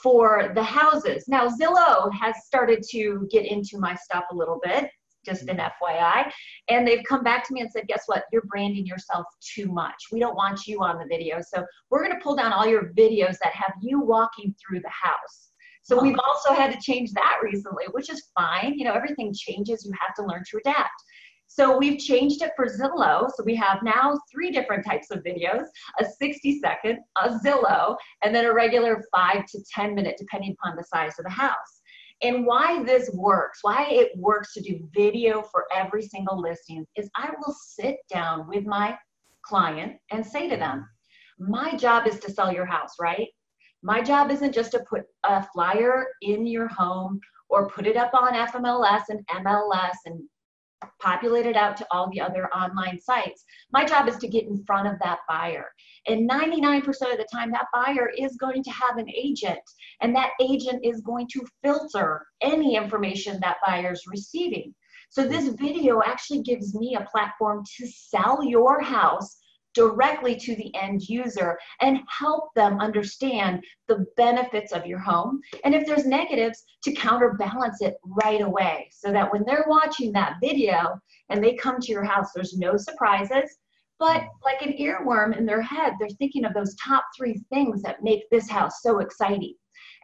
for 0.01 0.51
the 0.55 0.63
houses. 0.63 1.25
Now, 1.27 1.47
Zillow 1.47 2.11
has 2.13 2.35
started 2.45 2.83
to 2.91 3.27
get 3.31 3.45
into 3.45 3.77
my 3.77 3.95
stuff 3.95 4.25
a 4.31 4.35
little 4.35 4.59
bit 4.63 4.89
just 5.25 5.47
an 5.47 5.57
FYI. 5.57 6.29
And 6.67 6.87
they've 6.87 7.03
come 7.07 7.23
back 7.23 7.47
to 7.47 7.53
me 7.53 7.61
and 7.61 7.71
said, 7.71 7.87
guess 7.87 8.03
what? 8.07 8.25
You're 8.31 8.43
branding 8.43 8.85
yourself 8.85 9.25
too 9.41 9.67
much. 9.67 9.95
We 10.11 10.19
don't 10.19 10.35
want 10.35 10.67
you 10.67 10.81
on 10.83 10.97
the 10.97 11.05
video. 11.05 11.39
So 11.41 11.63
we're 11.89 12.03
going 12.03 12.17
to 12.17 12.21
pull 12.21 12.35
down 12.35 12.51
all 12.51 12.67
your 12.67 12.91
videos 12.93 13.37
that 13.41 13.53
have 13.53 13.73
you 13.81 14.01
walking 14.01 14.53
through 14.59 14.81
the 14.81 14.89
house. 14.89 15.52
So 15.83 16.01
we've 16.01 16.17
also 16.25 16.53
had 16.53 16.71
to 16.71 16.79
change 16.81 17.11
that 17.11 17.39
recently, 17.43 17.85
which 17.91 18.09
is 18.09 18.31
fine. 18.37 18.77
You 18.77 18.85
know, 18.85 18.93
everything 18.93 19.33
changes. 19.33 19.85
You 19.85 19.91
have 19.99 20.15
to 20.15 20.25
learn 20.25 20.43
to 20.49 20.57
adapt. 20.57 21.03
So 21.47 21.77
we've 21.77 21.99
changed 21.99 22.41
it 22.41 22.51
for 22.55 22.65
Zillow. 22.65 23.29
So 23.35 23.43
we 23.45 23.53
have 23.55 23.83
now 23.83 24.17
three 24.31 24.49
different 24.49 24.85
types 24.85 25.11
of 25.11 25.19
videos, 25.19 25.65
a 25.99 26.05
60 26.05 26.59
second, 26.59 26.99
a 27.21 27.29
Zillow, 27.29 27.95
and 28.23 28.33
then 28.33 28.45
a 28.45 28.53
regular 28.53 29.03
five 29.15 29.45
to 29.47 29.63
10 29.71 29.93
minute, 29.93 30.15
depending 30.17 30.55
upon 30.59 30.75
the 30.75 30.83
size 30.83 31.19
of 31.19 31.25
the 31.25 31.31
house. 31.31 31.81
And 32.23 32.45
why 32.45 32.81
this 32.83 33.09
works, 33.13 33.59
why 33.61 33.87
it 33.89 34.17
works 34.17 34.53
to 34.53 34.61
do 34.61 34.87
video 34.95 35.41
for 35.41 35.65
every 35.75 36.01
single 36.01 36.39
listing 36.39 36.87
is 36.95 37.09
I 37.15 37.31
will 37.37 37.53
sit 37.53 37.97
down 38.09 38.47
with 38.47 38.65
my 38.65 38.97
client 39.43 39.97
and 40.11 40.25
say 40.25 40.49
to 40.49 40.55
them, 40.55 40.87
my 41.37 41.75
job 41.75 42.07
is 42.07 42.19
to 42.21 42.31
sell 42.31 42.53
your 42.53 42.65
house, 42.65 42.93
right? 42.99 43.27
My 43.85 44.01
job 44.01 44.31
isn't 44.31 44.53
just 44.53 44.71
to 44.71 44.85
put 44.89 45.03
a 45.25 45.45
flyer 45.53 46.07
in 46.21 46.47
your 46.47 46.69
home 46.69 47.19
or 47.49 47.69
put 47.69 47.85
it 47.85 47.97
up 47.97 48.13
on 48.13 48.33
FMLS 48.33 49.03
and 49.09 49.19
MLS 49.27 49.95
and 50.05 50.21
populate 51.01 51.45
it 51.45 51.57
out 51.57 51.75
to 51.77 51.87
all 51.91 52.09
the 52.09 52.21
other 52.21 52.47
online 52.53 52.99
sites. 52.99 53.43
My 53.73 53.83
job 53.83 54.07
is 54.07 54.15
to 54.17 54.27
get 54.29 54.45
in 54.45 54.63
front 54.65 54.87
of 54.87 54.95
that 55.03 55.19
buyer. 55.27 55.65
And 56.07 56.29
99% 56.29 56.85
of 56.87 57.17
the 57.17 57.27
time, 57.31 57.51
that 57.51 57.67
buyer 57.73 58.09
is 58.17 58.37
going 58.37 58.63
to 58.63 58.71
have 58.71 58.97
an 58.97 59.09
agent, 59.09 59.59
and 60.01 60.15
that 60.15 60.31
agent 60.41 60.85
is 60.85 61.01
going 61.01 61.27
to 61.33 61.45
filter 61.61 62.25
any 62.41 62.77
information 62.77 63.37
that 63.41 63.57
buyer's 63.65 64.03
receiving. 64.07 64.73
So, 65.09 65.27
this 65.27 65.49
video 65.49 66.01
actually 66.03 66.41
gives 66.41 66.73
me 66.73 66.95
a 66.95 67.05
platform 67.11 67.63
to 67.77 67.87
sell 67.87 68.43
your 68.43 68.81
house 68.81 69.37
directly 69.73 70.35
to 70.35 70.55
the 70.55 70.73
end 70.75 71.01
user 71.03 71.57
and 71.81 71.99
help 72.07 72.53
them 72.55 72.79
understand 72.79 73.63
the 73.87 74.05
benefits 74.17 74.71
of 74.71 74.85
your 74.85 74.99
home. 74.99 75.39
And 75.63 75.73
if 75.73 75.85
there's 75.85 76.05
negatives, 76.05 76.63
to 76.83 76.91
counterbalance 76.91 77.81
it 77.81 77.95
right 78.03 78.41
away 78.41 78.89
so 78.91 79.11
that 79.11 79.31
when 79.31 79.43
they're 79.45 79.65
watching 79.67 80.11
that 80.11 80.35
video 80.41 80.99
and 81.29 81.43
they 81.43 81.55
come 81.55 81.79
to 81.79 81.91
your 81.91 82.03
house, 82.03 82.31
there's 82.35 82.57
no 82.57 82.75
surprises. 82.77 83.57
But 83.99 84.23
like 84.43 84.61
an 84.61 84.73
earworm 84.79 85.37
in 85.37 85.45
their 85.45 85.61
head, 85.61 85.93
they're 85.99 86.09
thinking 86.09 86.43
of 86.43 86.53
those 86.53 86.75
top 86.75 87.05
three 87.17 87.41
things 87.51 87.81
that 87.83 88.03
make 88.03 88.29
this 88.29 88.49
house 88.49 88.81
so 88.81 88.99
exciting. 88.99 89.55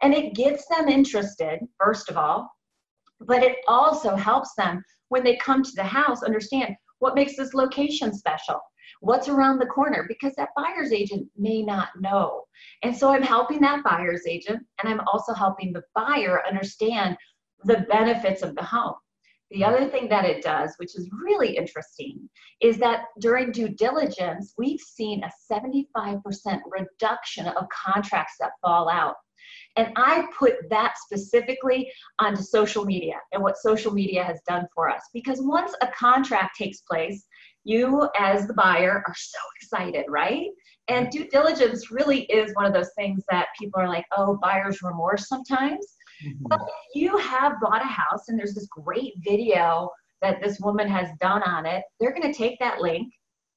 And 0.02 0.14
it 0.14 0.34
gets 0.34 0.66
them 0.68 0.88
interested, 0.88 1.60
first 1.78 2.08
of 2.08 2.16
all, 2.16 2.50
but 3.20 3.42
it 3.42 3.58
also 3.68 4.16
helps 4.16 4.54
them 4.54 4.82
when 5.08 5.22
they 5.22 5.36
come 5.36 5.62
to 5.62 5.72
the 5.76 5.84
house 5.84 6.22
understand 6.22 6.74
what 7.00 7.14
makes 7.14 7.36
this 7.36 7.52
location 7.52 8.14
special 8.14 8.60
what's 9.00 9.28
around 9.28 9.58
the 9.58 9.66
corner 9.66 10.04
because 10.08 10.34
that 10.36 10.50
buyer's 10.56 10.92
agent 10.92 11.28
may 11.36 11.62
not 11.62 11.88
know. 12.00 12.44
And 12.82 12.96
so 12.96 13.10
I'm 13.10 13.22
helping 13.22 13.60
that 13.60 13.84
buyer's 13.84 14.26
agent 14.26 14.62
and 14.82 14.92
I'm 14.92 15.00
also 15.12 15.32
helping 15.32 15.72
the 15.72 15.82
buyer 15.94 16.42
understand 16.46 17.16
the 17.64 17.86
benefits 17.88 18.42
of 18.42 18.54
the 18.54 18.64
home. 18.64 18.94
The 19.50 19.64
other 19.64 19.88
thing 19.88 20.08
that 20.10 20.24
it 20.24 20.42
does, 20.42 20.74
which 20.76 20.96
is 20.96 21.10
really 21.24 21.56
interesting, 21.56 22.28
is 22.60 22.78
that 22.78 23.06
during 23.18 23.50
due 23.50 23.68
diligence, 23.68 24.54
we've 24.56 24.80
seen 24.80 25.24
a 25.24 25.30
75% 25.52 26.20
reduction 26.66 27.48
of 27.48 27.66
contracts 27.68 28.34
that 28.38 28.52
fall 28.62 28.88
out. 28.88 29.16
And 29.76 29.88
I 29.96 30.26
put 30.38 30.68
that 30.70 30.94
specifically 30.98 31.90
onto 32.20 32.42
social 32.42 32.84
media 32.84 33.14
and 33.32 33.42
what 33.42 33.56
social 33.56 33.92
media 33.92 34.22
has 34.22 34.40
done 34.46 34.66
for 34.74 34.88
us. 34.88 35.02
Because 35.12 35.40
once 35.40 35.74
a 35.80 35.88
contract 35.88 36.56
takes 36.56 36.82
place, 36.82 37.26
you 37.64 38.08
as 38.18 38.46
the 38.46 38.54
buyer 38.54 39.02
are 39.06 39.14
so 39.16 39.38
excited, 39.60 40.04
right? 40.08 40.48
And 40.88 41.10
due 41.10 41.28
diligence 41.28 41.90
really 41.90 42.22
is 42.22 42.54
one 42.54 42.66
of 42.66 42.72
those 42.72 42.90
things 42.96 43.22
that 43.30 43.48
people 43.58 43.80
are 43.80 43.88
like, 43.88 44.04
oh, 44.16 44.38
buyer's 44.42 44.82
remorse 44.82 45.28
sometimes. 45.28 45.86
Mm-hmm. 46.24 46.44
But 46.48 46.60
if 46.62 47.00
you 47.00 47.16
have 47.18 47.60
bought 47.60 47.82
a 47.82 47.86
house 47.86 48.28
and 48.28 48.38
there's 48.38 48.54
this 48.54 48.68
great 48.68 49.12
video 49.18 49.88
that 50.22 50.42
this 50.42 50.58
woman 50.60 50.88
has 50.88 51.08
done 51.20 51.42
on 51.44 51.64
it, 51.66 51.82
they're 51.98 52.12
going 52.12 52.30
to 52.30 52.36
take 52.36 52.58
that 52.58 52.80
link 52.80 53.12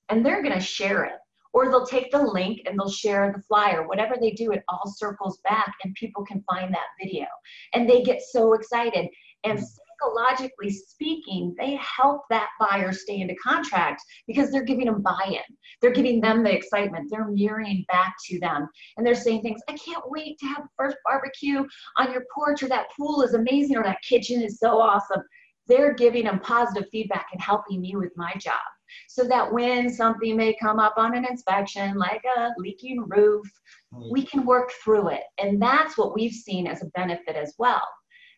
and 0.10 0.26
they're 0.26 0.44
going 0.44 0.54
to 0.54 0.62
share 0.62 1.04
it. 1.06 1.14
or 1.54 1.70
they'll 1.70 1.86
take 1.86 2.12
the 2.12 2.22
link 2.22 2.62
and 2.66 2.78
they'll 2.78 2.90
share 2.90 3.32
the 3.36 3.42
flyer 3.44 3.88
whatever 3.88 4.16
they 4.20 4.32
do 4.32 4.52
it 4.52 4.64
all 4.68 4.92
circles 4.98 5.40
back 5.44 5.74
and 5.84 5.94
people 5.96 6.26
can 6.26 6.44
find 6.52 6.74
that 6.74 6.88
video 7.02 7.26
and 7.74 7.90
they 7.90 8.02
get 8.02 8.22
so 8.22 8.54
excited 8.54 9.08
and 9.44 9.60
mm-hmm. 9.60 9.66
Psychologically 10.04 10.70
speaking 10.70 11.56
they 11.58 11.76
help 11.76 12.22
that 12.30 12.50
buyer 12.60 12.92
stay 12.92 13.22
into 13.22 13.36
contract 13.36 14.02
because 14.28 14.52
they're 14.52 14.64
giving 14.64 14.86
them 14.86 15.02
buy-in. 15.02 15.42
They're 15.82 15.92
giving 15.92 16.22
them 16.22 16.44
the 16.44 16.56
excitement. 16.56 17.10
They're 17.10 17.28
mirroring 17.28 17.86
back 17.88 18.16
to 18.30 18.40
them. 18.40 18.68
And 18.98 19.06
they're 19.06 19.16
saying 19.16 19.42
things 19.42 19.62
i 19.70 19.74
can't 19.74 20.04
wait 20.10 20.38
to 20.40 20.46
have 20.48 20.64
the 20.64 20.70
first 20.78 20.98
barbecue 21.06 21.64
on 21.98 22.12
your 22.12 22.26
porch 22.34 22.64
or 22.64 22.70
that 22.70 22.88
pool 22.96 23.22
is 23.22 23.34
amazing 23.34 23.78
or 23.78 23.84
that 23.84 24.02
kitchen 24.08 24.42
is 24.42 24.60
so 24.60 24.80
awesome. 24.80 25.22
They're 25.68 25.94
giving 25.94 26.26
them 26.26 26.40
positive 26.40 26.90
feedback 26.92 27.28
and 27.32 27.42
helping 27.42 27.82
me 27.82 27.96
with 27.96 28.12
my 28.16 28.34
job. 28.38 28.60
So 29.08 29.24
that 29.28 29.52
when 29.52 29.90
something 29.90 30.36
may 30.36 30.56
come 30.62 30.78
up 30.78 30.96
on 30.98 31.16
an 31.16 31.26
inspection, 31.26 31.98
like 31.98 32.22
a 32.38 32.50
leaking 32.58 33.06
roof, 33.08 33.48
hmm. 33.92 34.12
we 34.12 34.24
can 34.24 34.46
work 34.46 34.72
through 34.84 35.10
it. 35.10 35.24
And 35.40 35.62
that's 35.62 35.98
what 35.98 36.14
we've 36.14 36.34
seen 36.34 36.68
as 36.68 36.84
a 36.84 36.88
benefit 36.88 37.36
as 37.36 37.56
well. 37.58 37.82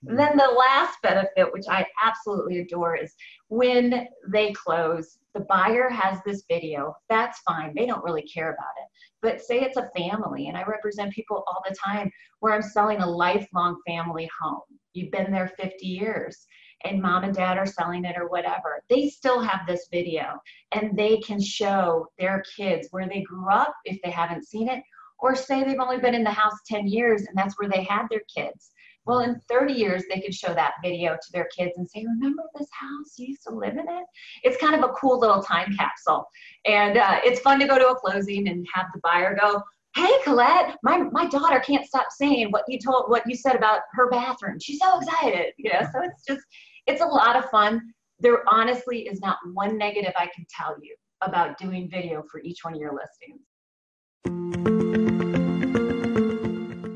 Mm-hmm. 0.05 0.15
Then 0.15 0.37
the 0.37 0.55
last 0.57 1.01
benefit, 1.01 1.51
which 1.53 1.65
I 1.69 1.85
absolutely 2.03 2.59
adore, 2.59 2.95
is 2.95 3.13
when 3.49 4.07
they 4.29 4.53
close, 4.53 5.17
the 5.33 5.41
buyer 5.41 5.89
has 5.89 6.19
this 6.25 6.43
video. 6.49 6.95
That's 7.09 7.39
fine. 7.39 7.73
They 7.75 7.85
don't 7.85 8.03
really 8.03 8.23
care 8.23 8.49
about 8.49 8.73
it. 8.81 8.89
But 9.21 9.41
say 9.41 9.61
it's 9.61 9.77
a 9.77 9.89
family, 9.95 10.47
and 10.47 10.57
I 10.57 10.63
represent 10.63 11.13
people 11.13 11.43
all 11.47 11.63
the 11.67 11.75
time 11.75 12.11
where 12.39 12.53
I'm 12.53 12.61
selling 12.61 13.01
a 13.01 13.09
lifelong 13.09 13.79
family 13.85 14.29
home. 14.41 14.61
You've 14.93 15.11
been 15.11 15.31
there 15.31 15.51
50 15.57 15.85
years 15.85 16.47
and 16.85 17.01
mom 17.01 17.23
and 17.23 17.33
dad 17.33 17.57
are 17.57 17.65
selling 17.65 18.05
it 18.05 18.15
or 18.17 18.27
whatever, 18.27 18.83
they 18.89 19.09
still 19.09 19.41
have 19.41 19.61
this 19.67 19.87
video 19.91 20.39
and 20.73 20.97
they 20.97 21.17
can 21.17 21.41
show 21.41 22.07
their 22.19 22.43
kids 22.55 22.87
where 22.91 23.07
they 23.07 23.21
grew 23.21 23.49
up 23.49 23.73
if 23.85 23.99
they 24.03 24.11
haven't 24.11 24.47
seen 24.47 24.69
it, 24.69 24.83
or 25.19 25.35
say 25.35 25.63
they've 25.63 25.79
only 25.79 25.97
been 25.97 26.15
in 26.15 26.23
the 26.23 26.29
house 26.29 26.59
10 26.67 26.87
years 26.87 27.21
and 27.21 27.37
that's 27.37 27.55
where 27.57 27.69
they 27.69 27.83
had 27.83 28.07
their 28.09 28.21
kids. 28.33 28.71
Well, 29.05 29.19
in 29.19 29.39
30 29.47 29.73
years, 29.73 30.03
they 30.09 30.19
could 30.19 30.33
show 30.33 30.53
that 30.53 30.73
video 30.83 31.13
to 31.13 31.31
their 31.31 31.47
kids 31.55 31.73
and 31.77 31.87
say, 31.89 32.05
Remember 32.05 32.43
this 32.57 32.67
house? 32.71 33.13
You 33.17 33.27
used 33.27 33.43
to 33.43 33.53
live 33.53 33.73
in 33.73 33.87
it? 33.87 34.05
It's 34.43 34.57
kind 34.57 34.75
of 34.75 34.89
a 34.89 34.93
cool 34.93 35.19
little 35.19 35.41
time 35.41 35.75
capsule. 35.77 36.27
And 36.65 36.97
uh, 36.97 37.19
it's 37.23 37.39
fun 37.41 37.59
to 37.59 37.67
go 37.67 37.77
to 37.77 37.89
a 37.89 37.95
closing 37.95 38.47
and 38.47 38.65
have 38.73 38.87
the 38.93 38.99
buyer 39.01 39.37
go, 39.39 39.61
hey 39.95 40.11
colette 40.25 40.75
my, 40.83 40.97
my 41.13 41.25
daughter 41.25 41.57
can't 41.61 41.85
stop 41.85 42.07
saying 42.09 42.47
what 42.49 42.65
you 42.67 42.77
told 42.77 43.05
what 43.07 43.23
you 43.25 43.33
said 43.33 43.55
about 43.55 43.79
her 43.93 44.09
bathroom 44.09 44.59
she's 44.59 44.77
so 44.77 44.99
excited 44.99 45.53
you 45.55 45.71
know 45.71 45.79
so 45.93 46.01
it's 46.03 46.25
just 46.27 46.41
it's 46.87 47.01
a 47.01 47.05
lot 47.05 47.35
of 47.35 47.49
fun. 47.49 47.81
There 48.19 48.43
honestly 48.47 49.07
is 49.07 49.19
not 49.19 49.37
one 49.53 49.77
negative 49.77 50.13
I 50.17 50.29
can 50.33 50.45
tell 50.49 50.75
you 50.81 50.95
about 51.21 51.57
doing 51.57 51.89
video 51.89 52.23
for 52.31 52.41
each 52.41 52.63
one 52.63 52.75
of 52.75 52.79
your 52.79 52.93
listings. 52.93 54.74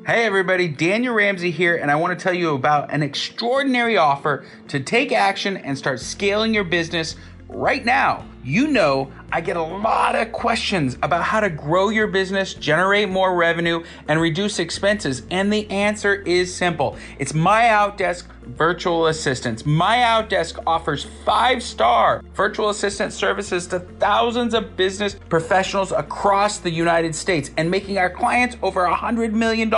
Hey 0.09 0.25
everybody, 0.25 0.67
Daniel 0.67 1.13
Ramsey 1.13 1.51
here, 1.51 1.75
and 1.75 1.91
I 1.91 1.95
want 1.95 2.17
to 2.17 2.23
tell 2.23 2.33
you 2.33 2.55
about 2.55 2.91
an 2.91 3.03
extraordinary 3.03 3.95
offer 3.95 4.43
to 4.69 4.79
take 4.79 5.11
action 5.11 5.55
and 5.55 5.77
start 5.77 5.99
scaling 5.99 6.51
your 6.51 6.63
business 6.63 7.15
right 7.47 7.85
now. 7.85 8.25
You 8.43 8.69
know, 8.69 9.11
I 9.31 9.41
get 9.41 9.55
a 9.55 9.61
lot 9.61 10.15
of 10.15 10.31
questions 10.31 10.97
about 11.03 11.21
how 11.21 11.41
to 11.41 11.49
grow 11.51 11.89
your 11.89 12.07
business, 12.07 12.55
generate 12.55 13.07
more 13.07 13.35
revenue, 13.35 13.83
and 14.07 14.19
reduce 14.19 14.57
expenses. 14.57 15.21
And 15.29 15.53
the 15.53 15.69
answer 15.69 16.15
is 16.15 16.55
simple 16.55 16.97
it's 17.19 17.35
My 17.35 17.65
Outdesk 17.65 18.25
virtual 18.55 19.07
assistants. 19.07 19.65
My 19.65 19.97
Outdesk 19.97 20.61
offers 20.65 21.05
five 21.25 21.61
star 21.63 22.23
virtual 22.33 22.69
assistant 22.69 23.13
services 23.13 23.67
to 23.67 23.79
thousands 23.79 24.53
of 24.53 24.75
business 24.75 25.15
professionals 25.29 25.91
across 25.91 26.59
the 26.59 26.69
United 26.69 27.15
States 27.15 27.51
and 27.57 27.69
making 27.69 27.97
our 27.97 28.09
clients 28.09 28.57
over 28.61 28.85
$100 28.85 29.33
million 29.33 29.73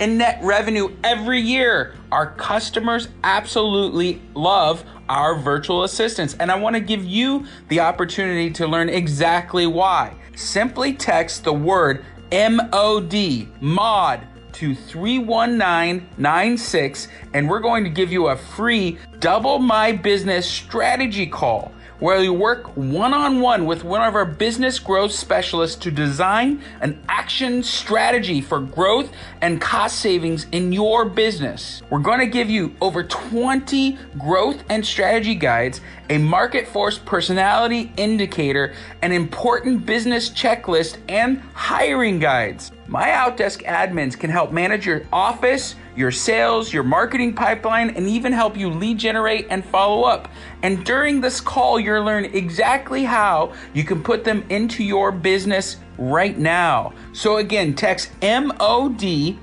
in 0.00 0.18
net 0.18 0.38
revenue 0.42 0.94
every 1.02 1.40
year. 1.40 1.94
Our 2.12 2.34
customers 2.34 3.08
absolutely 3.22 4.22
love 4.34 4.84
our 5.08 5.34
virtual 5.34 5.84
assistants, 5.84 6.34
and 6.40 6.50
I 6.50 6.56
want 6.56 6.74
to 6.74 6.80
give 6.80 7.04
you 7.04 7.46
the 7.68 7.80
opportunity 7.80 8.50
to 8.52 8.66
learn 8.66 8.88
exactly 8.88 9.66
why. 9.66 10.14
Simply 10.36 10.94
text 10.94 11.44
the 11.44 11.52
word 11.52 12.04
MOD, 12.32 13.46
MOD 13.60 14.26
to 14.54 14.74
31996 14.74 17.08
and 17.32 17.48
we're 17.48 17.60
going 17.60 17.84
to 17.84 17.90
give 17.90 18.10
you 18.10 18.26
a 18.28 18.36
free 18.36 18.98
double 19.18 19.58
my 19.58 19.92
business 19.92 20.48
strategy 20.48 21.26
call 21.26 21.74
where 22.00 22.22
you 22.22 22.32
work 22.32 22.76
one 22.76 23.14
on 23.14 23.40
one 23.40 23.66
with 23.66 23.84
one 23.84 24.02
of 24.02 24.14
our 24.14 24.24
business 24.24 24.78
growth 24.78 25.12
specialists 25.12 25.76
to 25.76 25.90
design 25.90 26.60
an 26.80 27.00
action 27.08 27.62
strategy 27.62 28.40
for 28.40 28.60
growth 28.60 29.10
and 29.40 29.60
cost 29.60 30.00
savings 30.00 30.46
in 30.52 30.72
your 30.72 31.04
business. 31.04 31.82
We're 31.90 32.00
going 32.00 32.18
to 32.18 32.26
give 32.26 32.50
you 32.50 32.74
over 32.80 33.04
20 33.04 33.98
growth 34.18 34.64
and 34.68 34.84
strategy 34.84 35.34
guides, 35.34 35.80
a 36.10 36.18
market 36.18 36.66
force 36.68 36.98
personality 36.98 37.92
indicator, 37.96 38.74
an 39.02 39.12
important 39.12 39.86
business 39.86 40.30
checklist, 40.30 40.98
and 41.08 41.40
hiring 41.54 42.18
guides. 42.18 42.72
My 42.86 43.08
Outdesk 43.08 43.64
admins 43.64 44.18
can 44.18 44.30
help 44.30 44.52
manage 44.52 44.86
your 44.86 45.02
office, 45.12 45.74
your 45.96 46.10
sales, 46.10 46.72
your 46.72 46.82
marketing 46.82 47.34
pipeline, 47.34 47.90
and 47.90 48.06
even 48.06 48.32
help 48.32 48.56
you 48.56 48.68
lead 48.68 48.98
generate 48.98 49.46
and 49.48 49.64
follow 49.64 50.02
up. 50.02 50.28
And 50.62 50.84
during 50.84 51.20
this 51.20 51.40
call, 51.40 51.80
you'll 51.80 52.04
learn 52.04 52.26
exactly 52.26 53.04
how 53.04 53.54
you 53.72 53.84
can 53.84 54.02
put 54.02 54.24
them 54.24 54.44
into 54.50 54.84
your 54.84 55.12
business 55.12 55.78
right 55.98 56.38
now. 56.38 56.92
So 57.12 57.38
again, 57.38 57.74
text 57.74 58.12
MOD 58.22 59.00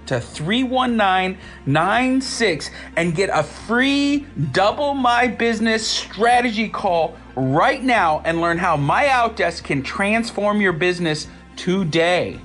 to 0.08 0.20
31996 0.20 2.72
and 2.96 3.13
get 3.15 3.29
a 3.31 3.43
free 3.43 4.25
double 4.51 4.93
my 4.93 5.27
business 5.27 5.88
strategy 5.88 6.70
call 6.70 7.17
right 7.36 7.84
now 7.84 8.22
and 8.25 8.41
learn 8.41 8.58
how 8.58 8.75
My 8.77 9.05
Outdesk 9.05 9.63
can 9.63 9.84
transform 9.84 10.60
your 10.62 10.74
business 10.74 11.27
today. 11.55 12.39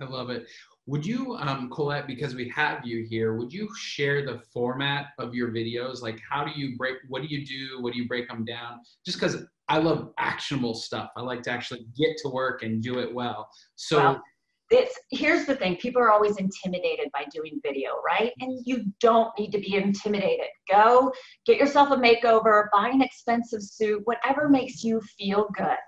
I 0.00 0.04
love 0.04 0.30
it. 0.30 0.46
Would 0.86 1.04
you, 1.06 1.36
um, 1.36 1.70
Colette, 1.70 2.06
because 2.06 2.34
we 2.34 2.48
have 2.48 2.84
you 2.84 3.06
here, 3.08 3.34
would 3.34 3.52
you 3.52 3.68
share 3.76 4.26
the 4.26 4.40
format 4.52 5.08
of 5.18 5.34
your 5.34 5.50
videos? 5.50 6.02
Like, 6.02 6.20
how 6.28 6.44
do 6.44 6.50
you 6.58 6.76
break, 6.76 6.96
what 7.06 7.22
do 7.22 7.28
you 7.28 7.46
do? 7.46 7.80
What 7.80 7.92
do 7.92 8.00
you 8.00 8.08
break 8.08 8.28
them 8.28 8.44
down? 8.44 8.80
Just 9.04 9.20
because 9.20 9.44
I 9.70 9.78
love 9.78 10.10
actionable 10.18 10.74
stuff. 10.74 11.10
I 11.16 11.22
like 11.22 11.42
to 11.42 11.50
actually 11.50 11.86
get 11.96 12.16
to 12.24 12.28
work 12.28 12.64
and 12.64 12.82
do 12.82 12.98
it 12.98 13.14
well. 13.14 13.48
So, 13.76 13.98
well, 13.98 14.22
it's, 14.72 14.98
here's 15.12 15.46
the 15.46 15.54
thing 15.54 15.76
people 15.76 16.02
are 16.02 16.10
always 16.10 16.38
intimidated 16.38 17.08
by 17.12 17.24
doing 17.32 17.60
video, 17.64 17.92
right? 18.04 18.32
And 18.40 18.60
you 18.64 18.84
don't 19.00 19.30
need 19.38 19.52
to 19.52 19.58
be 19.58 19.76
intimidated. 19.76 20.46
Go 20.68 21.12
get 21.46 21.56
yourself 21.56 21.92
a 21.92 21.96
makeover, 21.96 22.64
buy 22.72 22.88
an 22.88 23.00
expensive 23.00 23.62
suit, 23.62 24.02
whatever 24.04 24.48
makes 24.48 24.82
you 24.82 25.00
feel 25.16 25.48
good. 25.56 25.78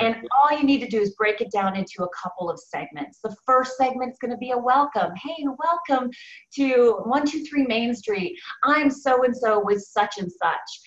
And 0.00 0.16
all 0.30 0.56
you 0.56 0.64
need 0.64 0.80
to 0.80 0.88
do 0.88 1.00
is 1.00 1.14
break 1.14 1.40
it 1.40 1.50
down 1.50 1.76
into 1.76 2.04
a 2.04 2.08
couple 2.22 2.48
of 2.48 2.58
segments. 2.58 3.18
The 3.22 3.34
first 3.44 3.76
segment 3.76 4.12
is 4.12 4.18
going 4.20 4.30
to 4.30 4.36
be 4.36 4.52
a 4.52 4.58
welcome. 4.58 5.10
Hey, 5.20 5.44
welcome 5.58 6.10
to 6.54 7.00
123 7.04 7.66
Main 7.66 7.94
Street. 7.94 8.38
I'm 8.62 8.90
so 8.90 9.24
and 9.24 9.36
so 9.36 9.60
with 9.64 9.82
such 9.82 10.18
and 10.18 10.30
such. 10.30 10.80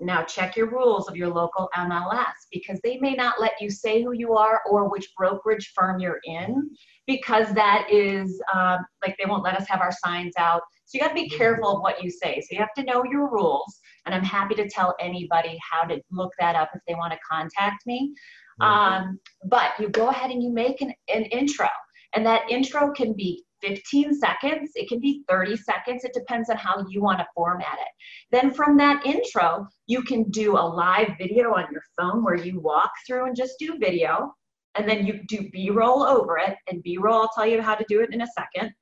Now 0.00 0.22
check 0.22 0.56
your 0.56 0.70
rules 0.70 1.08
of 1.08 1.16
your 1.16 1.28
local 1.28 1.68
MLS 1.76 2.32
because 2.52 2.80
they 2.82 2.98
may 2.98 3.14
not 3.14 3.40
let 3.40 3.52
you 3.60 3.70
say 3.70 4.02
who 4.02 4.12
you 4.12 4.34
are 4.34 4.62
or 4.68 4.88
which 4.88 5.08
brokerage 5.16 5.72
firm 5.74 6.00
you're 6.00 6.20
in 6.24 6.70
because 7.06 7.52
that 7.54 7.86
is 7.90 8.40
um, 8.54 8.78
like 9.04 9.16
they 9.18 9.26
won't 9.26 9.44
let 9.44 9.56
us 9.56 9.68
have 9.68 9.80
our 9.80 9.92
signs 10.04 10.32
out. 10.38 10.62
So 10.86 10.96
you 10.96 11.00
got 11.00 11.08
to 11.08 11.14
be 11.14 11.28
careful 11.28 11.76
of 11.76 11.82
what 11.82 12.02
you 12.02 12.10
say. 12.10 12.40
So 12.40 12.48
you 12.52 12.58
have 12.58 12.74
to 12.76 12.82
know 12.82 13.04
your 13.04 13.30
rules. 13.30 13.78
And 14.06 14.14
I'm 14.14 14.24
happy 14.24 14.54
to 14.56 14.68
tell 14.68 14.94
anybody 14.98 15.58
how 15.70 15.84
to 15.84 16.00
look 16.10 16.32
that 16.38 16.56
up 16.56 16.70
if 16.74 16.80
they 16.88 16.94
want 16.94 17.12
to 17.12 17.18
contact 17.28 17.86
me. 17.86 18.12
Um, 18.60 19.18
but 19.44 19.72
you 19.78 19.88
go 19.88 20.08
ahead 20.08 20.30
and 20.30 20.42
you 20.42 20.52
make 20.52 20.80
an, 20.80 20.92
an 21.12 21.24
intro, 21.26 21.68
and 22.14 22.24
that 22.26 22.50
intro 22.50 22.92
can 22.92 23.12
be 23.12 23.44
15 23.62 24.14
seconds, 24.14 24.72
it 24.74 24.88
can 24.88 25.00
be 25.00 25.22
30 25.28 25.56
seconds, 25.56 26.04
it 26.04 26.14
depends 26.14 26.48
on 26.48 26.56
how 26.56 26.84
you 26.88 27.02
want 27.02 27.18
to 27.18 27.26
format 27.34 27.78
it. 27.78 27.88
Then 28.30 28.52
from 28.52 28.76
that 28.78 29.04
intro, 29.04 29.66
you 29.86 30.02
can 30.02 30.24
do 30.30 30.56
a 30.56 30.60
live 30.60 31.10
video 31.18 31.54
on 31.54 31.66
your 31.70 31.82
phone 31.98 32.24
where 32.24 32.36
you 32.36 32.60
walk 32.60 32.90
through 33.06 33.26
and 33.26 33.36
just 33.36 33.58
do 33.58 33.76
video, 33.78 34.32
and 34.76 34.88
then 34.88 35.06
you 35.06 35.20
do 35.28 35.48
B 35.52 35.70
roll 35.70 36.02
over 36.02 36.38
it, 36.38 36.56
and 36.68 36.82
B 36.82 36.96
roll, 36.98 37.22
I'll 37.22 37.30
tell 37.34 37.46
you 37.46 37.60
how 37.60 37.74
to 37.74 37.84
do 37.88 38.00
it 38.00 38.14
in 38.14 38.22
a 38.22 38.26
second. 38.26 38.72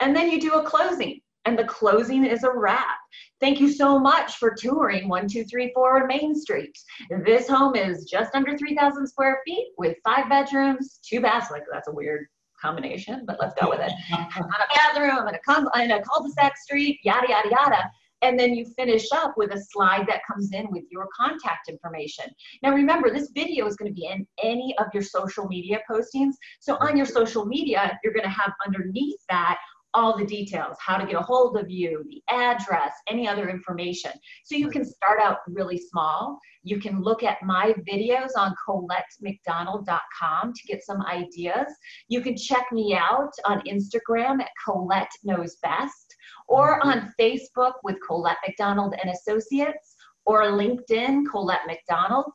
And 0.00 0.14
then 0.14 0.30
you 0.30 0.40
do 0.40 0.54
a 0.54 0.64
closing 0.64 1.20
and 1.48 1.58
the 1.58 1.64
closing 1.64 2.26
is 2.26 2.44
a 2.44 2.52
wrap. 2.52 2.98
Thank 3.40 3.58
you 3.58 3.72
so 3.72 3.98
much 3.98 4.36
for 4.36 4.54
touring 4.54 5.08
1234 5.08 6.06
Main 6.06 6.34
Street. 6.34 6.76
This 7.24 7.48
home 7.48 7.74
is 7.74 8.04
just 8.04 8.34
under 8.34 8.56
3,000 8.56 9.06
square 9.06 9.40
feet 9.46 9.68
with 9.78 9.96
five 10.04 10.28
bedrooms, 10.28 11.00
two 11.02 11.22
baths. 11.22 11.50
Like 11.50 11.62
that's 11.72 11.88
a 11.88 11.92
weird 11.92 12.26
combination, 12.60 13.24
but 13.26 13.36
let's 13.40 13.54
go 13.60 13.68
with 13.70 13.80
it. 13.80 13.92
On 14.12 14.42
a 14.42 14.74
bathroom 14.74 15.26
and 15.26 15.36
a, 15.36 15.78
and 15.78 15.92
a 15.92 16.02
cul-de-sac 16.02 16.56
street, 16.56 17.00
yada, 17.02 17.26
yada, 17.28 17.48
yada. 17.50 17.90
and 18.22 18.38
then 18.38 18.54
you 18.54 18.66
finish 18.76 19.06
up 19.12 19.34
with 19.36 19.52
a 19.52 19.60
slide 19.70 20.06
that 20.08 20.20
comes 20.30 20.52
in 20.52 20.70
with 20.70 20.84
your 20.90 21.06
contact 21.16 21.68
information. 21.68 22.24
Now 22.62 22.72
remember, 22.72 23.10
this 23.10 23.30
video 23.34 23.66
is 23.66 23.76
going 23.76 23.90
to 23.90 23.94
be 23.94 24.06
in 24.06 24.26
any 24.42 24.74
of 24.78 24.86
your 24.92 25.02
social 25.02 25.46
media 25.46 25.80
postings. 25.88 26.32
So 26.60 26.76
on 26.80 26.96
your 26.96 27.06
social 27.06 27.44
media, 27.44 27.98
you're 28.02 28.12
going 28.12 28.24
to 28.24 28.30
have 28.30 28.52
underneath 28.66 29.20
that 29.28 29.58
all 29.98 30.16
the 30.16 30.24
details, 30.24 30.76
how 30.78 30.96
to 30.96 31.04
get 31.04 31.16
a 31.16 31.20
hold 31.20 31.56
of 31.56 31.68
you, 31.68 32.04
the 32.08 32.22
address, 32.30 32.92
any 33.08 33.26
other 33.26 33.48
information. 33.48 34.12
So 34.44 34.54
you 34.54 34.70
can 34.70 34.84
start 34.84 35.20
out 35.20 35.38
really 35.48 35.76
small. 35.90 36.38
You 36.62 36.78
can 36.78 37.02
look 37.02 37.24
at 37.24 37.42
my 37.42 37.74
videos 37.90 38.30
on 38.36 38.54
ColetteMcDonald.com 38.68 40.52
to 40.52 40.66
get 40.66 40.84
some 40.84 41.02
ideas. 41.02 41.66
You 42.08 42.20
can 42.20 42.36
check 42.36 42.66
me 42.70 42.94
out 42.94 43.32
on 43.44 43.60
Instagram 43.62 44.40
at 44.40 44.50
Colette 44.64 45.10
Knows 45.24 45.56
Best 45.62 46.14
or 46.46 46.78
mm-hmm. 46.80 46.88
on 46.90 47.12
Facebook 47.20 47.72
with 47.82 47.96
Colette 48.06 48.38
McDonald 48.46 48.94
and 49.02 49.12
Associates 49.12 49.96
or 50.26 50.42
LinkedIn, 50.44 51.24
Colette 51.28 51.66
McDonald 51.66 52.26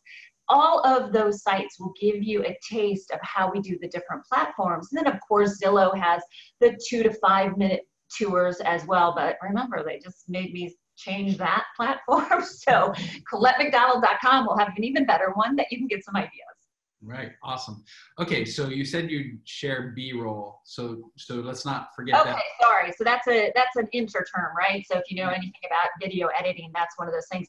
all 0.50 0.86
of 0.86 1.12
those 1.14 1.42
sites 1.42 1.80
will 1.80 1.94
give 2.00 2.24
you 2.24 2.44
a 2.44 2.58
taste 2.70 3.12
of 3.12 3.20
how 3.22 3.52
we 3.52 3.62
do 3.62 3.78
the 3.82 3.88
different 3.88 4.24
platforms. 4.26 4.90
And 4.92 5.06
then, 5.06 5.14
of 5.14 5.20
course, 5.28 5.60
Zillow 5.64 5.98
has 5.98 6.22
the 6.60 6.78
two 6.88 7.04
to 7.04 7.14
five 7.14 7.58
minute 7.58 7.82
tours 8.18 8.58
as 8.62 8.86
well. 8.86 9.14
But 9.16 9.38
remember, 9.42 9.84
they 9.84 10.00
just 10.00 10.26
made 10.28 10.54
me 10.54 10.76
change 10.98 11.38
that 11.38 11.66
platform. 11.76 12.44
So, 12.44 12.94
ColetteMcDonald.com 13.32 14.46
will 14.46 14.58
have 14.58 14.70
an 14.76 14.84
even 14.84 15.06
better 15.06 15.32
one 15.36 15.56
that 15.56 15.68
you 15.72 15.78
can 15.78 15.88
get 15.88 16.04
some 16.04 16.16
ideas. 16.16 16.54
Right. 17.06 17.32
Awesome. 17.44 17.84
Okay. 18.18 18.46
So 18.46 18.70
you 18.70 18.86
said 18.86 19.12
you'd 19.12 19.40
share 19.44 19.92
B-roll. 19.94 20.62
So 20.64 21.12
so 21.18 21.36
let's 21.36 21.66
not 21.66 21.90
forget 21.94 22.16
okay, 22.16 22.30
that. 22.30 22.36
Okay. 22.36 22.44
Sorry. 22.62 22.94
So 22.98 23.04
that's 23.04 23.28
a 23.28 23.52
that's 23.56 23.76
an 23.76 23.90
inter 23.92 24.24
term, 24.34 24.56
right? 24.58 24.86
So 24.90 24.98
if 25.00 25.04
you 25.10 25.18
know 25.18 25.24
mm-hmm. 25.24 25.34
anything 25.36 25.62
about 25.66 25.90
video 26.02 26.30
editing, 26.40 26.72
that's 26.74 26.98
one 26.98 27.10
of 27.10 27.14
those 27.14 27.28
things 27.30 27.48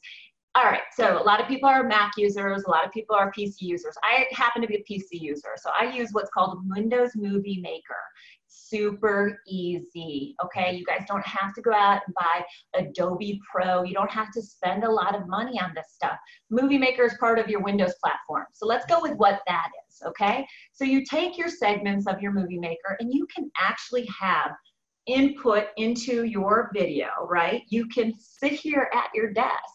all 0.57 0.65
right, 0.65 0.83
so 0.93 1.21
a 1.21 1.25
lot 1.25 1.41
of 1.41 1.49
people 1.49 1.69
are 1.69 1.83
Mac 1.83 2.13
users, 2.17 2.63
a 2.65 2.71
lot 2.71 2.87
of 2.87 2.93
people 2.93 3.17
are 3.17 3.33
PC 3.33 3.57
users. 3.63 3.97
I 4.05 4.27
happen 4.31 4.63
to 4.63 4.69
be 4.69 4.77
a 4.77 4.85
PC 4.89 5.21
user, 5.21 5.51
so 5.57 5.71
I 5.79 5.91
use 5.91 6.11
what's 6.13 6.31
called 6.31 6.59
Windows 6.69 7.11
Movie 7.17 7.59
Maker. 7.61 7.99
Super 8.47 9.41
easy, 9.49 10.37
okay? 10.45 10.77
You 10.77 10.85
guys 10.85 11.03
don't 11.09 11.27
have 11.27 11.55
to 11.55 11.61
go 11.61 11.73
out 11.73 12.03
and 12.07 12.15
buy 12.15 12.45
Adobe 12.79 13.41
Pro. 13.51 13.83
You 13.83 13.95
don't 13.95 14.11
have 14.13 14.31
to 14.31 14.41
spend 14.41 14.85
a 14.85 14.91
lot 14.91 15.17
of 15.17 15.27
money 15.27 15.61
on 15.61 15.73
this 15.75 15.87
stuff. 15.93 16.17
Movie 16.51 16.79
Maker 16.79 17.03
is 17.03 17.15
part 17.19 17.41
of 17.41 17.49
your 17.49 17.61
Windows 17.61 17.95
platform. 18.01 18.45
So 18.53 18.67
let's 18.67 18.87
go 18.87 19.01
with 19.03 19.17
what 19.17 19.41
that 19.49 19.71
is, 19.89 20.03
okay? 20.07 20.47
So 20.73 20.85
you 20.85 21.05
take 21.05 21.37
your 21.37 21.49
segments 21.49 22.07
of 22.07 22.23
your 22.23 22.31
Movie 22.31 22.59
Maker 22.61 22.97
and 23.01 23.13
you 23.13 23.27
can 23.35 23.51
actually 23.61 24.07
have 24.07 24.53
input 25.07 25.67
into 25.77 26.25
your 26.25 26.71
video, 26.73 27.09
right? 27.29 27.63
You 27.71 27.89
can 27.89 28.13
sit 28.21 28.53
here 28.53 28.89
at 28.95 29.09
your 29.15 29.33
desk 29.33 29.74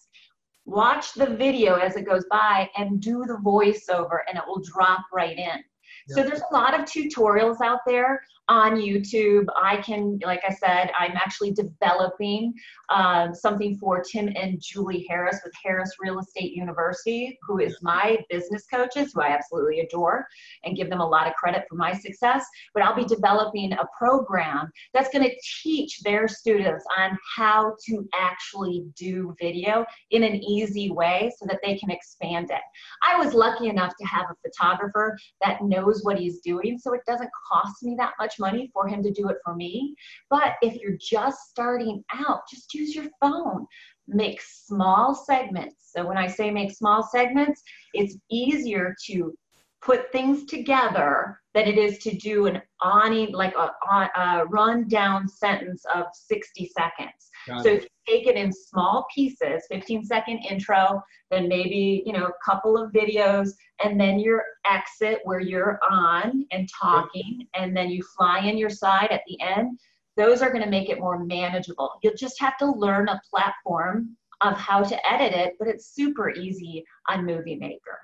watch 0.70 1.14
the 1.14 1.26
video 1.26 1.76
as 1.76 1.96
it 1.96 2.06
goes 2.06 2.26
by 2.30 2.70
and 2.78 3.02
do 3.02 3.26
the 3.26 3.40
voiceover 3.44 4.20
and 4.28 4.38
it 4.38 4.44
will 4.48 4.62
drop 4.62 5.06
right 5.12 5.38
in. 5.38 5.64
So 6.10 6.24
there's 6.24 6.42
a 6.50 6.54
lot 6.54 6.78
of 6.78 6.86
tutorials 6.86 7.62
out 7.62 7.80
there 7.86 8.22
on 8.50 8.78
YouTube. 8.78 9.46
I 9.56 9.78
can, 9.78 10.20
like 10.26 10.42
I 10.48 10.54
said, 10.54 10.92
I'm 10.98 11.16
actually 11.16 11.52
developing 11.52 12.54
um, 12.90 13.36
something 13.36 13.78
for 13.78 14.02
Tim 14.02 14.34
and 14.36 14.60
Julie 14.60 15.06
Harris 15.08 15.40
with 15.44 15.54
Harris 15.64 15.92
Real 16.00 16.20
Estate 16.20 16.54
University, 16.54 17.38
who 17.48 17.60
is 17.60 17.78
my 17.84 18.18
business 18.30 18.66
coaches, 18.66 19.12
who 19.14 19.22
I 19.22 19.28
absolutely 19.28 19.82
adore 19.82 20.26
and 20.64 20.76
give 20.76 20.90
them 20.90 21.00
a 21.00 21.08
lot 21.08 21.28
of 21.28 21.34
credit 21.36 21.66
for 21.70 21.76
my 21.76 21.94
success. 21.94 22.44
But 22.74 22.82
I'll 22.82 22.96
be 22.96 23.06
developing 23.06 23.74
a 23.74 23.86
program 23.98 24.72
that's 24.96 25.10
going 25.14 25.30
to 25.30 25.36
teach 25.62 26.00
their 26.02 26.28
students 26.28 26.84
on 26.98 27.18
how 27.38 27.76
to 27.86 28.10
actually 28.20 28.86
do 28.96 29.36
video 29.40 29.86
in 30.10 30.24
an 30.24 30.36
easy 30.36 30.90
way 30.90 31.32
so 31.38 31.46
that 31.46 31.60
they 31.64 31.78
can 31.78 31.92
expand 31.92 32.50
it. 32.50 32.62
I 33.04 33.16
was 33.24 33.36
lucky 33.36 33.68
enough 33.68 33.94
to 34.00 34.08
have 34.08 34.26
a 34.32 34.50
photographer 34.50 35.16
that 35.44 35.64
knows 35.64 35.99
what 36.04 36.18
he's 36.18 36.40
doing, 36.40 36.78
so 36.78 36.94
it 36.94 37.02
doesn't 37.06 37.30
cost 37.52 37.84
me 37.84 37.96
that 37.98 38.14
much 38.20 38.40
money 38.40 38.70
for 38.74 38.88
him 38.88 39.04
to 39.04 39.12
do 39.12 39.30
it 39.30 39.38
for 39.44 39.56
me. 39.56 39.96
But 40.30 40.54
if 40.62 40.76
you're 40.76 40.98
just 41.00 41.50
starting 41.50 42.04
out, 42.14 42.42
just 42.50 42.74
use 42.74 42.96
your 42.96 43.10
phone. 43.22 43.66
Make 44.08 44.42
small 44.42 45.14
segments. 45.14 45.92
So 45.96 46.06
when 46.06 46.18
I 46.18 46.28
say 46.28 46.50
make 46.50 46.72
small 46.72 47.04
segments, 47.04 47.62
it's 47.94 48.18
easier 48.30 48.96
to 49.08 49.34
put 49.82 50.12
things 50.12 50.46
together 50.46 51.40
than 51.54 51.68
it 51.68 51.78
is 51.78 52.00
to 52.00 52.16
do 52.16 52.48
an 52.48 52.62
on 52.82 53.32
like 53.32 53.56
a, 53.56 53.72
a 54.20 54.46
rundown 54.46 55.28
sentence 55.28 55.84
of 55.94 56.06
60 56.14 56.72
seconds. 56.78 57.29
Got 57.48 57.64
so 57.64 57.70
it. 57.70 57.76
if 57.78 57.84
you 57.84 57.90
take 58.08 58.28
it 58.28 58.36
in 58.36 58.52
small 58.52 59.06
pieces, 59.14 59.64
15 59.70 60.06
second 60.06 60.40
intro, 60.50 61.02
then 61.32 61.48
maybe 61.48 62.04
you 62.06 62.14
know 62.14 62.26
a 62.26 62.52
couple 62.52 62.78
of 62.78 62.92
videos, 62.92 63.52
and 63.84 64.00
then 64.00 64.20
your 64.20 64.44
exit 64.70 65.20
where 65.24 65.40
you're 65.40 65.80
on 65.90 66.46
and 66.52 66.70
talking, 66.70 67.48
and 67.56 67.76
then 67.76 67.90
you 67.90 68.04
fly 68.18 68.40
in 68.40 68.58
your 68.58 68.70
side 68.70 69.10
at 69.12 69.22
the 69.28 69.40
end. 69.42 69.80
Those 70.18 70.42
are 70.42 70.50
going 70.52 70.64
to 70.64 70.70
make 70.70 70.90
it 70.90 71.00
more 71.00 71.24
manageable. 71.24 71.92
You'll 72.04 72.14
just 72.16 72.40
have 72.42 72.58
to 72.58 72.66
learn 72.66 73.08
a 73.08 73.22
platform 73.30 74.18
of 74.42 74.58
how 74.58 74.84
to 74.84 75.12
edit 75.12 75.34
it, 75.34 75.54
but 75.60 75.68
it's 75.68 75.94
super 75.94 76.30
easy 76.32 76.84
on 77.08 77.26
Movie 77.26 77.56
Maker. 77.56 78.00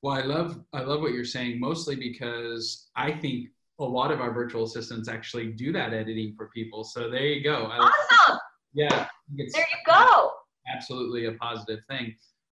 Well, 0.00 0.16
I 0.16 0.22
love 0.22 0.60
I 0.72 0.82
love 0.82 1.00
what 1.00 1.12
you're 1.12 1.24
saying 1.24 1.58
mostly 1.60 1.96
because 1.96 2.88
I 2.96 3.12
think 3.12 3.48
a 3.78 3.84
lot 3.84 4.12
of 4.12 4.20
our 4.20 4.32
virtual 4.32 4.64
assistants 4.64 5.08
actually 5.08 5.48
do 5.52 5.72
that 5.72 5.92
editing 5.92 6.34
for 6.36 6.48
people. 6.54 6.84
So 6.84 7.10
there 7.10 7.26
you 7.26 7.42
go. 7.42 7.66
Awesome. 7.70 8.38
Yeah. 8.74 9.06
There 9.36 9.46
you 9.46 9.76
go. 9.86 10.32
Absolutely 10.74 11.26
a 11.26 11.32
positive 11.32 11.80
thing. 11.88 12.14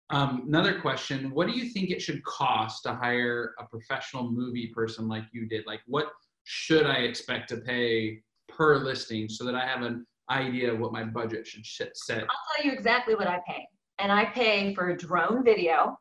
Um, 0.09 0.43
another 0.47 0.79
question: 0.79 1.31
What 1.31 1.47
do 1.47 1.53
you 1.53 1.69
think 1.69 1.89
it 1.89 2.01
should 2.01 2.23
cost 2.23 2.83
to 2.83 2.93
hire 2.93 3.53
a 3.59 3.65
professional 3.65 4.31
movie 4.31 4.67
person 4.67 5.07
like 5.07 5.23
you 5.31 5.47
did? 5.47 5.65
Like, 5.65 5.81
what 5.85 6.07
should 6.45 6.85
I 6.85 6.97
expect 6.97 7.49
to 7.49 7.57
pay 7.57 8.21
per 8.47 8.77
listing 8.77 9.27
so 9.27 9.43
that 9.45 9.55
I 9.55 9.65
have 9.65 9.81
an 9.81 10.05
idea 10.29 10.71
of 10.71 10.79
what 10.79 10.93
my 10.93 11.03
budget 11.03 11.45
should 11.45 11.91
set? 11.95 12.21
I'll 12.21 12.55
tell 12.55 12.65
you 12.65 12.71
exactly 12.71 13.15
what 13.15 13.27
I 13.27 13.39
pay, 13.47 13.67
and 13.99 14.11
I 14.11 14.25
pay 14.25 14.73
for 14.73 14.95
drone 14.95 15.43
video 15.43 15.97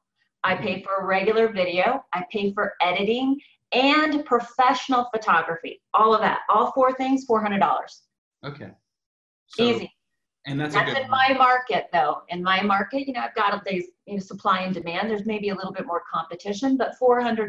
I 0.46 0.55
pay 0.55 0.81
for 0.83 1.05
regular 1.05 1.52
video, 1.52 2.05
I 2.12 2.24
pay 2.31 2.52
for 2.52 2.74
editing 2.81 3.37
and 3.72 4.24
professional 4.24 5.09
photography. 5.12 5.83
All 5.92 6.14
of 6.14 6.20
that, 6.20 6.40
all 6.48 6.70
four 6.70 6.92
things, 6.94 7.26
$400. 7.29 7.61
Okay. 8.44 8.70
So, 9.48 9.64
Easy. 9.64 9.92
And 10.47 10.61
that's, 10.61 10.75
that's 10.75 10.99
in 10.99 11.11
my 11.11 11.35
market 11.37 11.87
though. 11.93 12.23
In 12.29 12.43
my 12.43 12.63
market, 12.63 13.07
you 13.07 13.13
know, 13.13 13.21
I've 13.21 13.35
got 13.35 13.53
a 13.53 13.63
day's 13.69 13.87
you 14.07 14.15
know, 14.15 14.21
supply 14.21 14.61
and 14.61 14.73
demand. 14.73 15.11
There's 15.11 15.27
maybe 15.27 15.49
a 15.49 15.55
little 15.55 15.73
bit 15.73 15.87
more 15.87 16.03
competition, 16.13 16.77
but 16.77 16.93
$400. 17.03 17.49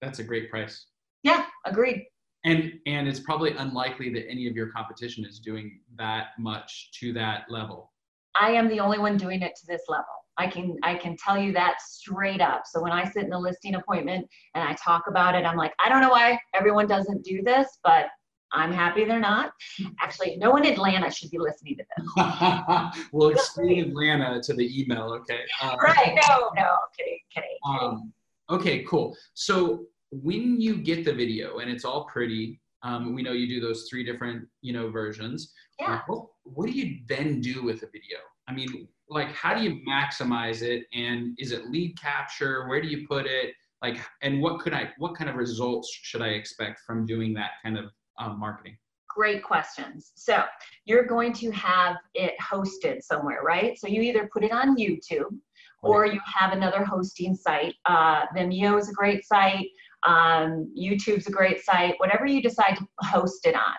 That's 0.00 0.20
a 0.20 0.24
great 0.24 0.48
price. 0.48 0.86
Yeah, 1.24 1.44
agreed. 1.66 2.06
And 2.44 2.74
and 2.86 3.08
it's 3.08 3.18
probably 3.18 3.52
unlikely 3.52 4.12
that 4.14 4.28
any 4.28 4.46
of 4.46 4.54
your 4.54 4.70
competition 4.70 5.24
is 5.24 5.40
doing 5.40 5.80
that 5.96 6.28
much 6.38 6.90
to 7.00 7.12
that 7.14 7.46
level. 7.50 7.92
I 8.40 8.52
am 8.52 8.68
the 8.68 8.78
only 8.78 9.00
one 9.00 9.16
doing 9.16 9.42
it 9.42 9.56
to 9.56 9.66
this 9.66 9.82
level. 9.88 10.06
I 10.36 10.46
can 10.46 10.76
I 10.84 10.94
can 10.94 11.16
tell 11.16 11.36
you 11.36 11.52
that 11.54 11.82
straight 11.82 12.40
up. 12.40 12.62
So 12.64 12.80
when 12.80 12.92
I 12.92 13.04
sit 13.10 13.24
in 13.24 13.32
a 13.32 13.38
listing 13.38 13.74
appointment 13.74 14.24
and 14.54 14.62
I 14.62 14.74
talk 14.74 15.04
about 15.08 15.34
it, 15.34 15.44
I'm 15.44 15.56
like, 15.56 15.72
I 15.84 15.88
don't 15.88 16.00
know 16.00 16.10
why 16.10 16.38
everyone 16.54 16.86
doesn't 16.86 17.24
do 17.24 17.42
this, 17.42 17.66
but 17.82 18.06
I'm 18.52 18.72
happy 18.72 19.04
they're 19.04 19.20
not. 19.20 19.52
Actually, 20.00 20.36
no 20.36 20.50
one 20.50 20.64
in 20.64 20.72
Atlanta 20.72 21.10
should 21.10 21.30
be 21.30 21.38
listening 21.38 21.76
to 21.76 21.84
this. 21.96 23.08
we'll 23.12 23.28
explain 23.28 23.90
Atlanta 23.90 24.40
to 24.42 24.54
the 24.54 24.80
email, 24.80 25.12
okay? 25.20 25.40
Uh, 25.62 25.76
right? 25.82 26.18
No, 26.28 26.50
no, 26.56 26.76
kidding, 26.96 27.18
kidding. 27.34 27.58
Um, 27.66 28.12
okay, 28.50 28.84
cool. 28.84 29.16
So 29.34 29.86
when 30.10 30.60
you 30.60 30.76
get 30.76 31.04
the 31.04 31.12
video 31.12 31.58
and 31.58 31.70
it's 31.70 31.84
all 31.84 32.04
pretty, 32.04 32.60
um, 32.82 33.14
we 33.14 33.22
know 33.22 33.32
you 33.32 33.48
do 33.48 33.60
those 33.60 33.86
three 33.90 34.04
different, 34.04 34.46
you 34.62 34.72
know, 34.72 34.90
versions. 34.90 35.52
Yeah. 35.78 36.00
What, 36.06 36.26
what 36.44 36.66
do 36.66 36.72
you 36.72 37.00
then 37.08 37.40
do 37.40 37.62
with 37.62 37.80
the 37.80 37.86
video? 37.86 38.18
I 38.48 38.54
mean, 38.54 38.88
like, 39.10 39.32
how 39.32 39.54
do 39.54 39.62
you 39.62 39.80
maximize 39.86 40.62
it? 40.62 40.86
And 40.94 41.36
is 41.38 41.52
it 41.52 41.70
lead 41.70 42.00
capture? 42.00 42.66
Where 42.66 42.80
do 42.80 42.88
you 42.88 43.06
put 43.06 43.26
it? 43.26 43.52
Like, 43.82 43.98
and 44.22 44.40
what 44.40 44.60
could 44.60 44.74
I, 44.74 44.90
what 44.98 45.14
kind 45.14 45.30
of 45.30 45.36
results 45.36 45.90
should 45.92 46.22
I 46.22 46.28
expect 46.28 46.80
from 46.86 47.06
doing 47.06 47.34
that 47.34 47.52
kind 47.62 47.78
of 47.78 47.90
um, 48.18 48.38
marketing? 48.38 48.76
Great 49.08 49.42
questions. 49.42 50.12
So 50.14 50.44
you're 50.84 51.06
going 51.06 51.32
to 51.34 51.50
have 51.50 51.96
it 52.14 52.34
hosted 52.40 53.02
somewhere, 53.02 53.42
right? 53.42 53.78
So 53.78 53.88
you 53.88 54.02
either 54.02 54.28
put 54.32 54.44
it 54.44 54.52
on 54.52 54.76
YouTube 54.76 55.36
or 55.82 56.06
you 56.06 56.20
have 56.26 56.52
another 56.52 56.84
hosting 56.84 57.34
site. 57.34 57.74
Uh, 57.84 58.26
Vimeo 58.36 58.78
is 58.78 58.88
a 58.88 58.92
great 58.92 59.24
site. 59.24 59.66
Um, 60.06 60.72
YouTube's 60.78 61.26
a 61.26 61.32
great 61.32 61.64
site. 61.64 61.94
Whatever 61.98 62.26
you 62.26 62.42
decide 62.42 62.76
to 62.76 62.86
host 63.00 63.46
it 63.46 63.54
on. 63.54 63.76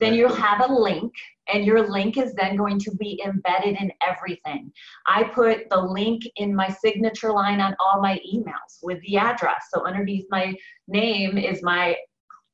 Then 0.00 0.14
you'll 0.14 0.34
have 0.34 0.68
a 0.68 0.72
link 0.72 1.12
and 1.52 1.64
your 1.64 1.88
link 1.88 2.16
is 2.16 2.34
then 2.34 2.56
going 2.56 2.78
to 2.80 2.94
be 2.96 3.22
embedded 3.24 3.76
in 3.80 3.92
everything. 4.06 4.72
I 5.06 5.24
put 5.24 5.68
the 5.70 5.80
link 5.80 6.22
in 6.36 6.54
my 6.54 6.68
signature 6.68 7.32
line 7.32 7.60
on 7.60 7.76
all 7.78 8.00
my 8.00 8.18
emails 8.28 8.80
with 8.82 9.00
the 9.02 9.18
address. 9.18 9.66
So 9.72 9.86
underneath 9.86 10.24
my 10.30 10.54
name 10.88 11.38
is 11.38 11.62
my 11.62 11.96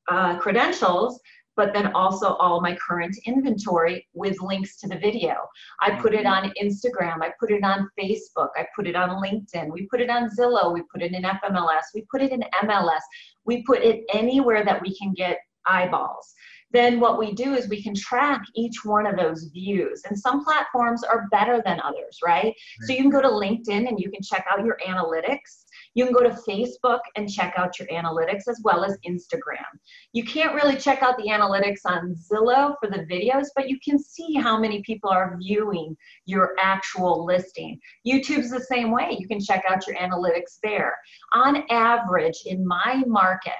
uh, 0.09 0.37
credentials. 0.37 1.19
but 1.57 1.73
then 1.73 1.87
also 1.93 2.35
all 2.35 2.61
my 2.61 2.73
current 2.75 3.15
inventory 3.25 4.07
with 4.13 4.39
links 4.41 4.77
to 4.77 4.87
the 4.87 4.97
video. 4.97 5.35
I 5.81 5.91
put 5.99 6.13
it 6.13 6.25
on 6.25 6.53
Instagram, 6.61 7.21
I 7.21 7.33
put 7.39 7.51
it 7.51 7.63
on 7.63 7.89
Facebook, 7.99 8.51
I 8.55 8.65
put 8.73 8.87
it 8.87 8.95
on 8.95 9.21
LinkedIn, 9.21 9.69
we 9.69 9.85
put 9.91 9.99
it 9.99 10.09
on 10.09 10.29
Zillow, 10.29 10.73
we 10.73 10.81
put 10.91 11.01
it 11.01 11.11
in 11.13 11.23
FMLS, 11.23 11.85
we 11.93 12.05
put 12.09 12.21
it 12.21 12.31
in 12.31 12.41
MLS, 12.63 13.03
we 13.45 13.63
put 13.63 13.79
it 13.79 14.05
anywhere 14.13 14.63
that 14.63 14.81
we 14.81 14.97
can 14.97 15.13
get 15.13 15.39
eyeballs 15.65 16.33
then 16.73 16.99
what 16.99 17.19
we 17.19 17.33
do 17.33 17.53
is 17.53 17.67
we 17.67 17.83
can 17.83 17.93
track 17.93 18.41
each 18.55 18.83
one 18.83 19.05
of 19.05 19.17
those 19.17 19.49
views. 19.53 20.01
And 20.07 20.17
some 20.17 20.43
platforms 20.43 21.03
are 21.03 21.27
better 21.31 21.61
than 21.65 21.81
others, 21.81 22.19
right? 22.23 22.31
right? 22.43 22.55
So 22.81 22.93
you 22.93 23.01
can 23.01 23.09
go 23.09 23.21
to 23.21 23.27
LinkedIn 23.27 23.87
and 23.87 23.99
you 23.99 24.09
can 24.09 24.21
check 24.21 24.45
out 24.49 24.65
your 24.65 24.77
analytics. 24.87 25.65
You 25.93 26.05
can 26.05 26.13
go 26.13 26.23
to 26.23 26.29
Facebook 26.47 26.99
and 27.15 27.29
check 27.29 27.53
out 27.57 27.77
your 27.77 27.87
analytics 27.89 28.47
as 28.47 28.61
well 28.63 28.85
as 28.85 28.97
Instagram. 29.07 29.65
You 30.13 30.23
can't 30.23 30.55
really 30.55 30.77
check 30.77 31.03
out 31.03 31.17
the 31.17 31.29
analytics 31.29 31.81
on 31.85 32.15
Zillow 32.15 32.75
for 32.79 32.89
the 32.89 33.05
videos, 33.11 33.47
but 33.55 33.69
you 33.69 33.77
can 33.83 33.99
see 33.99 34.35
how 34.35 34.57
many 34.57 34.81
people 34.83 35.09
are 35.09 35.37
viewing 35.37 35.97
your 36.25 36.55
actual 36.59 37.25
listing. 37.25 37.79
YouTube's 38.07 38.49
the 38.49 38.61
same 38.61 38.91
way. 38.91 39.17
You 39.19 39.27
can 39.27 39.41
check 39.41 39.63
out 39.67 39.85
your 39.85 39.97
analytics 39.97 40.59
there. 40.63 40.95
On 41.33 41.63
average, 41.69 42.39
in 42.45 42.65
my 42.65 43.03
market, 43.05 43.53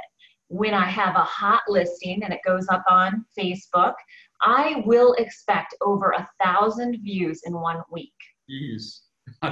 when 0.47 0.73
I 0.73 0.85
have 0.85 1.15
a 1.15 1.23
hot 1.23 1.61
listing 1.67 2.23
and 2.23 2.33
it 2.33 2.41
goes 2.45 2.67
up 2.69 2.83
on 2.89 3.25
Facebook, 3.37 3.93
I 4.41 4.83
will 4.85 5.13
expect 5.13 5.75
over 5.81 6.11
a 6.11 6.27
thousand 6.43 6.97
views 7.03 7.41
in 7.45 7.53
one 7.53 7.81
week. 7.91 8.13
Jeez. 8.49 9.01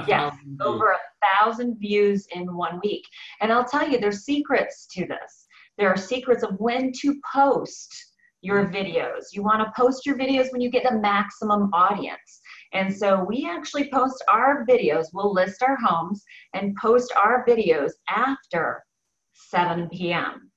Yes, 0.06 0.34
over 0.60 0.92
a 0.92 0.98
thousand 1.26 1.78
views 1.78 2.26
in 2.34 2.56
one 2.56 2.80
week. 2.82 3.04
And 3.40 3.52
I'll 3.52 3.64
tell 3.64 3.88
you, 3.88 3.98
there's 3.98 4.24
secrets 4.24 4.86
to 4.92 5.06
this. 5.06 5.46
There 5.78 5.88
are 5.88 5.96
secrets 5.96 6.42
of 6.42 6.58
when 6.58 6.92
to 7.00 7.20
post 7.32 7.94
your 8.42 8.64
mm-hmm. 8.64 8.74
videos. 8.74 9.26
You 9.32 9.42
want 9.42 9.60
to 9.62 9.72
post 9.76 10.06
your 10.06 10.16
videos 10.16 10.50
when 10.52 10.60
you 10.60 10.70
get 10.70 10.84
the 10.88 10.98
maximum 10.98 11.70
audience. 11.72 12.40
And 12.72 12.94
so 12.94 13.24
we 13.24 13.48
actually 13.50 13.90
post 13.90 14.22
our 14.28 14.64
videos, 14.66 15.06
we'll 15.12 15.32
list 15.32 15.62
our 15.62 15.76
homes 15.76 16.24
and 16.54 16.76
post 16.76 17.12
our 17.16 17.44
videos 17.46 17.92
after 18.08 18.82
7 19.32 19.88
p.m. 19.88 20.50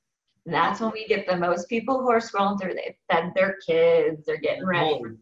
That's 0.46 0.82
when 0.82 0.92
we 0.92 1.08
get 1.08 1.26
the 1.28 1.38
most 1.38 1.70
people 1.70 2.02
who 2.02 2.12
are 2.12 2.20
scrolling 2.20 2.62
through. 2.62 2.74
They 2.74 2.98
fed 3.12 3.32
their 3.36 3.58
kids, 3.66 4.26
they're 4.26 4.38
getting 4.38 4.66
ready. 4.66 5.00
Oh, 5.04 5.16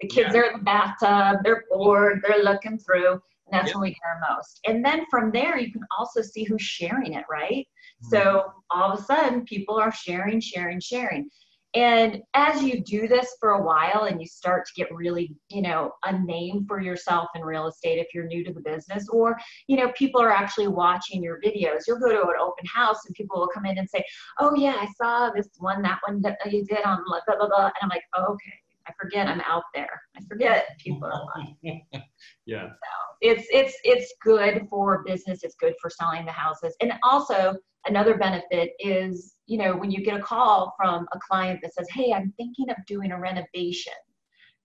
the 0.00 0.08
kids 0.08 0.34
yeah. 0.34 0.40
are 0.40 0.44
in 0.44 0.58
the 0.58 0.64
bathtub, 0.64 1.38
they're 1.44 1.64
bored, 1.70 2.22
they're 2.26 2.42
looking 2.42 2.78
through. 2.78 3.20
That's 3.54 3.68
yep. 3.68 3.76
when 3.76 3.82
we 3.82 3.94
care 3.94 4.20
most. 4.28 4.60
And 4.66 4.84
then 4.84 5.04
from 5.10 5.30
there, 5.30 5.58
you 5.58 5.72
can 5.72 5.82
also 5.96 6.22
see 6.22 6.44
who's 6.44 6.62
sharing 6.62 7.14
it, 7.14 7.24
right? 7.30 7.66
Mm-hmm. 8.04 8.08
So 8.10 8.44
all 8.70 8.92
of 8.92 8.98
a 8.98 9.02
sudden, 9.02 9.44
people 9.44 9.76
are 9.76 9.92
sharing, 9.92 10.40
sharing, 10.40 10.80
sharing. 10.80 11.28
And 11.74 12.22
as 12.34 12.62
you 12.62 12.80
do 12.84 13.08
this 13.08 13.36
for 13.40 13.50
a 13.50 13.62
while 13.62 14.04
and 14.04 14.20
you 14.20 14.28
start 14.28 14.64
to 14.64 14.72
get 14.76 14.94
really, 14.94 15.34
you 15.48 15.60
know, 15.60 15.90
a 16.04 16.16
name 16.16 16.64
for 16.68 16.80
yourself 16.80 17.28
in 17.34 17.42
real 17.42 17.66
estate 17.66 17.98
if 17.98 18.06
you're 18.14 18.26
new 18.26 18.44
to 18.44 18.52
the 18.52 18.60
business, 18.60 19.08
or, 19.08 19.36
you 19.66 19.76
know, 19.76 19.90
people 19.98 20.22
are 20.22 20.30
actually 20.30 20.68
watching 20.68 21.20
your 21.20 21.40
videos, 21.40 21.80
you'll 21.88 21.98
go 21.98 22.12
to 22.12 22.22
an 22.22 22.36
open 22.40 22.64
house 22.72 22.98
and 23.06 23.14
people 23.16 23.40
will 23.40 23.50
come 23.52 23.66
in 23.66 23.78
and 23.78 23.90
say, 23.90 24.04
Oh, 24.38 24.54
yeah, 24.54 24.76
I 24.78 24.86
saw 24.96 25.30
this 25.30 25.48
one, 25.58 25.82
that 25.82 25.98
one 26.06 26.22
that 26.22 26.38
you 26.50 26.64
did 26.64 26.84
on 26.84 27.02
blah, 27.06 27.20
blah, 27.26 27.48
blah. 27.48 27.64
And 27.64 27.74
I'm 27.82 27.88
like, 27.88 28.04
oh, 28.16 28.34
Okay. 28.34 28.63
I 28.86 28.92
forget 29.00 29.26
I'm 29.26 29.40
out 29.42 29.64
there. 29.74 30.00
I 30.16 30.20
forget 30.28 30.66
people 30.78 31.04
are 31.04 31.26
watching. 31.36 31.84
yeah. 32.46 32.68
So 32.68 33.16
it's 33.20 33.46
it's 33.50 33.76
it's 33.84 34.14
good 34.22 34.66
for 34.68 35.02
business. 35.04 35.44
It's 35.44 35.54
good 35.54 35.74
for 35.80 35.90
selling 35.90 36.24
the 36.24 36.32
houses, 36.32 36.76
and 36.80 36.92
also 37.02 37.56
another 37.86 38.16
benefit 38.16 38.72
is 38.78 39.34
you 39.46 39.58
know 39.58 39.76
when 39.76 39.90
you 39.90 40.04
get 40.04 40.18
a 40.18 40.22
call 40.22 40.74
from 40.76 41.06
a 41.12 41.18
client 41.18 41.60
that 41.62 41.74
says, 41.74 41.88
"Hey, 41.90 42.12
I'm 42.12 42.32
thinking 42.36 42.70
of 42.70 42.76
doing 42.86 43.12
a 43.12 43.18
renovation." 43.18 43.92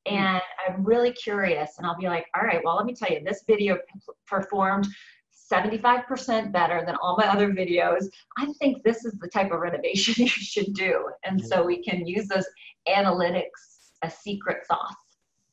Hmm. 0.07 0.15
And 0.15 0.41
I'm 0.67 0.83
really 0.83 1.11
curious, 1.11 1.77
and 1.77 1.85
I'll 1.85 1.97
be 1.97 2.07
like, 2.07 2.25
all 2.35 2.43
right, 2.43 2.61
well, 2.63 2.77
let 2.77 2.85
me 2.85 2.95
tell 2.95 3.09
you, 3.09 3.21
this 3.23 3.43
video 3.47 3.77
performed 4.27 4.87
75% 5.51 6.51
better 6.51 6.83
than 6.85 6.95
all 7.01 7.17
my 7.17 7.27
other 7.27 7.51
videos. 7.51 8.05
I 8.37 8.51
think 8.59 8.83
this 8.83 9.03
is 9.05 9.17
the 9.19 9.27
type 9.27 9.51
of 9.51 9.59
renovation 9.59 10.13
you 10.17 10.27
should 10.27 10.73
do. 10.73 11.09
And 11.23 11.43
so 11.43 11.65
we 11.65 11.83
can 11.83 12.05
use 12.05 12.27
those 12.27 12.45
analytics 12.87 13.78
a 14.01 14.09
secret 14.09 14.65
sauce. 14.65 14.95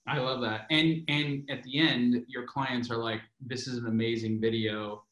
I 0.08 0.18
love 0.18 0.40
that. 0.42 0.66
And 0.70 1.02
and 1.08 1.48
at 1.50 1.62
the 1.64 1.78
end, 1.78 2.24
your 2.28 2.44
clients 2.44 2.90
are 2.90 2.96
like, 2.96 3.20
this 3.44 3.66
is 3.66 3.78
an 3.78 3.86
amazing 3.86 4.40
video, 4.40 5.04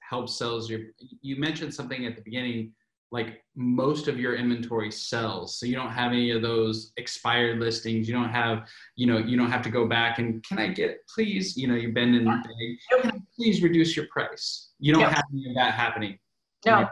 helps 0.00 0.36
sells 0.36 0.68
your 0.68 0.80
you 1.22 1.36
mentioned 1.36 1.72
something 1.72 2.04
at 2.04 2.16
the 2.16 2.22
beginning, 2.22 2.72
like 3.10 3.42
most 3.56 4.08
of 4.08 4.18
your 4.18 4.34
inventory 4.34 4.90
sells. 4.90 5.58
So 5.58 5.64
you 5.64 5.74
don't 5.74 5.90
have 5.90 6.12
any 6.12 6.30
of 6.30 6.42
those 6.42 6.92
expired 6.98 7.60
listings. 7.60 8.08
You 8.08 8.14
don't 8.14 8.30
have, 8.30 8.68
you 8.96 9.06
know, 9.06 9.18
you 9.18 9.36
don't 9.38 9.50
have 9.50 9.62
to 9.62 9.70
go 9.70 9.86
back 9.86 10.18
and 10.18 10.44
can 10.44 10.58
I 10.58 10.68
get 10.68 10.98
please, 11.14 11.56
you 11.56 11.66
know, 11.66 11.74
you've 11.74 11.94
been 11.94 12.14
in 12.14 12.26
yeah. 12.26 13.10
please 13.36 13.62
reduce 13.62 13.96
your 13.96 14.06
price. 14.08 14.70
You 14.78 14.92
don't 14.92 15.02
have 15.02 15.24
any 15.32 15.48
of 15.48 15.54
that 15.56 15.74
happening. 15.74 16.18
No, 16.64 16.88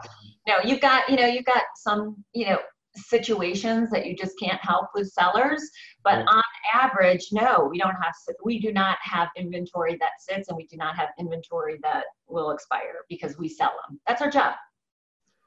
no, 0.47 0.55
you've 0.65 0.81
got, 0.81 1.09
you 1.09 1.15
know, 1.15 1.27
you've 1.27 1.45
got 1.45 1.63
some, 1.75 2.23
you 2.33 2.47
know, 2.47 2.59
situations 2.95 3.89
that 3.89 4.05
you 4.05 4.15
just 4.15 4.37
can't 4.39 4.59
help 4.61 4.87
with 4.93 5.09
sellers 5.09 5.61
but 6.03 6.17
right. 6.17 6.27
on 6.27 6.43
average 6.73 7.27
no 7.31 7.67
we 7.69 7.77
don't 7.77 7.95
have 7.95 8.13
we 8.43 8.59
do 8.59 8.73
not 8.73 8.97
have 9.01 9.29
inventory 9.37 9.97
that 9.99 10.11
sits 10.19 10.49
and 10.49 10.57
we 10.57 10.67
do 10.67 10.75
not 10.77 10.95
have 10.95 11.09
inventory 11.19 11.79
that 11.81 12.03
will 12.27 12.51
expire 12.51 13.05
because 13.09 13.37
we 13.37 13.47
sell 13.47 13.73
them 13.87 13.99
that's 14.05 14.21
our 14.21 14.29
job. 14.29 14.55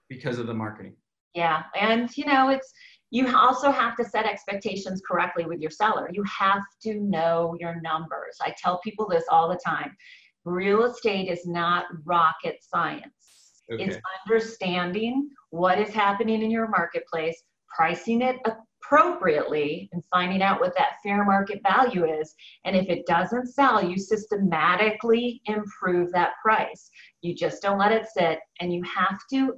Because 0.08 0.38
of 0.38 0.46
the 0.46 0.54
marketing. 0.54 0.94
Yeah 1.34 1.64
and 1.78 2.16
you 2.16 2.24
know 2.24 2.48
it's 2.48 2.72
you 3.10 3.32
also 3.36 3.70
have 3.70 3.96
to 3.96 4.04
set 4.04 4.26
expectations 4.26 5.00
correctly 5.08 5.44
with 5.44 5.60
your 5.60 5.70
seller. 5.70 6.10
You 6.12 6.24
have 6.24 6.62
to 6.82 6.94
know 6.94 7.54
your 7.60 7.80
numbers. 7.80 8.38
I 8.40 8.52
tell 8.60 8.80
people 8.80 9.06
this 9.08 9.22
all 9.30 9.48
the 9.48 9.60
time. 9.64 9.96
Real 10.44 10.82
estate 10.82 11.30
is 11.30 11.46
not 11.46 11.84
rocket 12.04 12.56
science 12.60 13.23
Okay. 13.72 13.84
It's 13.84 13.98
understanding 14.26 15.30
what 15.50 15.78
is 15.78 15.90
happening 15.90 16.42
in 16.42 16.50
your 16.50 16.68
marketplace, 16.68 17.42
pricing 17.74 18.22
it 18.22 18.36
appropriately, 18.44 19.88
and 19.92 20.02
finding 20.12 20.42
out 20.42 20.60
what 20.60 20.74
that 20.76 20.96
fair 21.02 21.24
market 21.24 21.60
value 21.62 22.04
is. 22.04 22.34
And 22.64 22.76
if 22.76 22.88
it 22.88 23.06
doesn't 23.06 23.46
sell, 23.46 23.82
you 23.82 23.96
systematically 23.98 25.40
improve 25.46 26.12
that 26.12 26.32
price. 26.42 26.90
You 27.22 27.34
just 27.34 27.62
don't 27.62 27.78
let 27.78 27.92
it 27.92 28.06
sit, 28.14 28.40
and 28.60 28.72
you 28.72 28.82
have 28.82 29.18
to 29.30 29.54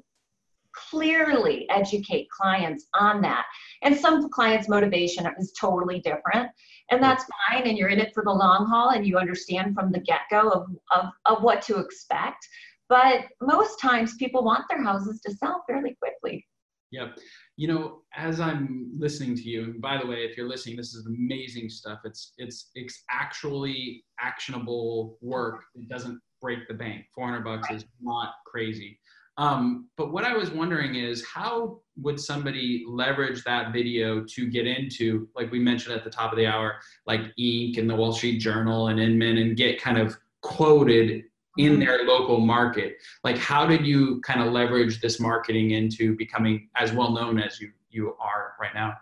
clearly 0.91 1.67
educate 1.71 2.29
clients 2.31 2.87
on 2.95 3.23
that. 3.23 3.47
And 3.83 3.97
some 3.97 4.29
clients' 4.29 4.69
motivation 4.69 5.27
is 5.39 5.53
totally 5.59 6.01
different, 6.01 6.51
and 6.91 7.03
that's 7.03 7.25
fine. 7.49 7.67
And 7.67 7.77
you're 7.77 7.89
in 7.89 7.99
it 7.99 8.13
for 8.15 8.23
the 8.23 8.31
long 8.31 8.67
haul, 8.67 8.91
and 8.91 9.07
you 9.07 9.19
understand 9.19 9.75
from 9.75 9.91
the 9.91 10.01
get 10.01 10.21
go 10.31 10.51
of, 10.51 10.69
of, 10.93 11.07
of 11.25 11.43
what 11.43 11.63
to 11.63 11.79
expect. 11.79 12.47
But 12.89 13.27
most 13.41 13.81
times 13.81 14.15
people 14.17 14.45
want 14.45 14.65
their 14.71 14.83
houses 14.83 15.21
to 15.23 15.35
sell 15.35 15.65
fairly 15.67 15.97
quickly. 16.01 16.47
Yep. 16.93 17.19
You 17.57 17.69
know, 17.69 18.03
as 18.15 18.41
I'm 18.41 18.93
listening 18.97 19.37
to 19.37 19.43
you, 19.43 19.65
and 19.65 19.83
by 19.83 19.99
the 19.99 20.07
way, 20.07 20.19
if 20.19 20.37
you're 20.37 20.49
listening, 20.49 20.77
this 20.77 20.95
is 20.95 21.07
amazing 21.07 21.69
stuff. 21.69 22.01
It's 22.05 22.33
it's 22.39 22.71
it's 22.75 23.03
actually 23.11 24.05
actionable 24.21 25.19
work. 25.21 25.65
It 25.75 25.89
doesn't 25.89 26.21
break 26.41 26.69
the 26.69 26.75
bank. 26.75 27.07
400 27.15 27.43
bucks 27.43 27.71
is 27.71 27.85
not 28.01 28.35
crazy. 28.47 29.01
Um, 29.39 29.89
but 29.97 30.13
what 30.13 30.25
I 30.25 30.35
was 30.35 30.51
wondering 30.51 30.95
is 30.95 31.27
how 31.27 31.81
would 31.99 32.19
somebody 32.19 32.85
leverage 32.89 33.45
that 33.45 33.73
video 33.73 34.25
to 34.25 34.49
get 34.49 34.67
into, 34.67 35.29
like 35.35 35.51
we 35.51 35.59
mentioned 35.59 35.95
at 35.95 36.05
the 36.05 36.11
top 36.11 36.33
of 36.33 36.39
the 36.39 36.47
hour, 36.47 36.77
like 37.07 37.21
Inc. 37.39 37.77
and 37.77 37.89
the 37.89 37.95
Wall 37.95 38.13
Street 38.13 38.39
Journal 38.39 38.89
and 38.89 38.99
Inman 38.99 39.37
and 39.37 39.57
get 39.57 39.81
kind 39.81 39.99
of 39.99 40.17
quoted 40.41 41.25
in 41.59 41.73
mm-hmm. 41.73 41.81
their 41.81 42.05
local 42.05 42.39
market. 42.39 42.97
Like 43.25 43.39
how 43.39 43.67
did 43.67 43.87
you 43.87 44.21
kind 44.21 44.41
of 44.41 44.53
leverage 44.53 45.01
this 45.01 45.19
marketing 45.21 45.73
into 45.73 46.17
becoming 46.17 46.69
as 46.77 46.93
well 46.93 47.13
known 47.13 47.39
as 47.39 47.61
you 47.61 47.71
you 47.91 48.15
are 48.21 48.55
right 48.61 48.75
now? 48.75 48.95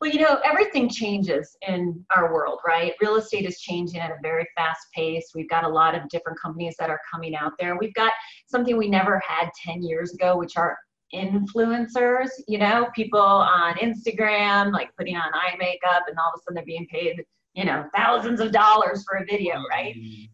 Well 0.00 0.10
you 0.10 0.20
know 0.20 0.40
everything 0.44 0.88
changes 0.88 1.56
in 1.66 2.04
our 2.14 2.32
world 2.32 2.60
right? 2.66 2.92
Real 3.00 3.16
estate 3.16 3.46
is 3.46 3.60
changing 3.60 4.00
at 4.00 4.10
a 4.10 4.16
very 4.22 4.46
fast 4.56 4.86
pace. 4.94 5.30
We've 5.34 5.48
got 5.48 5.64
a 5.64 5.68
lot 5.68 5.94
of 5.94 6.08
different 6.08 6.38
companies 6.40 6.74
that 6.78 6.90
are 6.90 7.00
coming 7.12 7.34
out 7.36 7.52
there. 7.58 7.76
We've 7.78 7.94
got 7.94 8.12
something 8.46 8.76
we 8.76 8.88
never 8.88 9.20
had 9.26 9.50
10 9.64 9.82
years 9.82 10.14
ago 10.14 10.36
which 10.36 10.56
are 10.56 10.76
influencers 11.14 12.30
you 12.48 12.58
know? 12.58 12.88
People 12.94 13.20
on 13.20 13.74
instagram 13.74 14.72
like 14.72 14.90
putting 14.96 15.16
on 15.16 15.32
eye 15.32 15.54
makeup 15.58 16.02
and 16.08 16.18
all 16.18 16.32
of 16.34 16.40
a 16.40 16.42
sudden 16.42 16.56
they're 16.56 16.64
being 16.64 16.88
paid 16.90 17.24
you 17.52 17.64
know 17.64 17.84
thousands 17.94 18.40
of 18.40 18.50
dollars 18.50 19.04
for 19.08 19.18
a 19.18 19.24
video 19.24 19.62
right? 19.70 19.94
Mm-hmm 19.94 20.24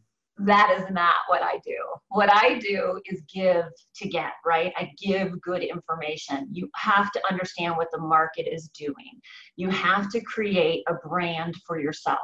that 0.44 0.74
is 0.78 0.90
not 0.90 1.14
what 1.28 1.42
I 1.42 1.60
do. 1.64 1.76
What 2.08 2.32
I 2.32 2.58
do 2.58 3.00
is 3.06 3.22
give 3.32 3.64
to 3.96 4.08
get, 4.08 4.32
right? 4.44 4.72
I 4.76 4.90
give 5.00 5.40
good 5.40 5.62
information. 5.62 6.48
You 6.50 6.68
have 6.76 7.12
to 7.12 7.22
understand 7.30 7.76
what 7.76 7.88
the 7.92 8.00
market 8.00 8.46
is 8.50 8.68
doing. 8.68 9.20
You 9.56 9.68
have 9.70 10.10
to 10.10 10.20
create 10.22 10.82
a 10.88 10.94
brand 11.06 11.54
for 11.66 11.78
yourself. 11.78 12.18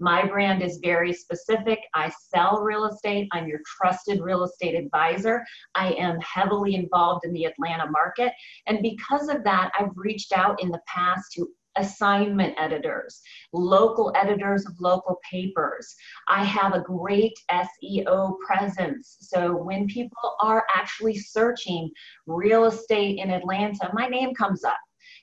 My 0.00 0.26
brand 0.26 0.62
is 0.62 0.80
very 0.82 1.12
specific. 1.12 1.78
I 1.94 2.12
sell 2.34 2.60
real 2.60 2.86
estate. 2.86 3.28
I'm 3.32 3.46
your 3.46 3.60
trusted 3.78 4.20
real 4.20 4.44
estate 4.44 4.74
advisor. 4.74 5.44
I 5.74 5.92
am 5.92 6.18
heavily 6.20 6.74
involved 6.74 7.24
in 7.24 7.32
the 7.32 7.44
Atlanta 7.44 7.90
market. 7.90 8.32
And 8.66 8.82
because 8.82 9.28
of 9.28 9.44
that, 9.44 9.70
I've 9.78 9.90
reached 9.94 10.32
out 10.32 10.60
in 10.60 10.70
the 10.70 10.80
past 10.88 11.32
to 11.34 11.48
assignment 11.76 12.54
editors, 12.58 13.20
local 13.52 14.12
editors 14.16 14.66
of 14.66 14.80
local 14.80 15.18
papers. 15.28 15.94
I 16.28 16.44
have 16.44 16.74
a 16.74 16.80
great 16.80 17.38
SEO 17.50 18.36
presence. 18.46 19.16
So 19.20 19.56
when 19.56 19.86
people 19.86 20.36
are 20.40 20.64
actually 20.74 21.18
searching 21.18 21.90
real 22.26 22.64
estate 22.64 23.18
in 23.18 23.30
Atlanta, 23.30 23.90
my 23.92 24.06
name 24.06 24.34
comes 24.34 24.64
up. 24.64 24.78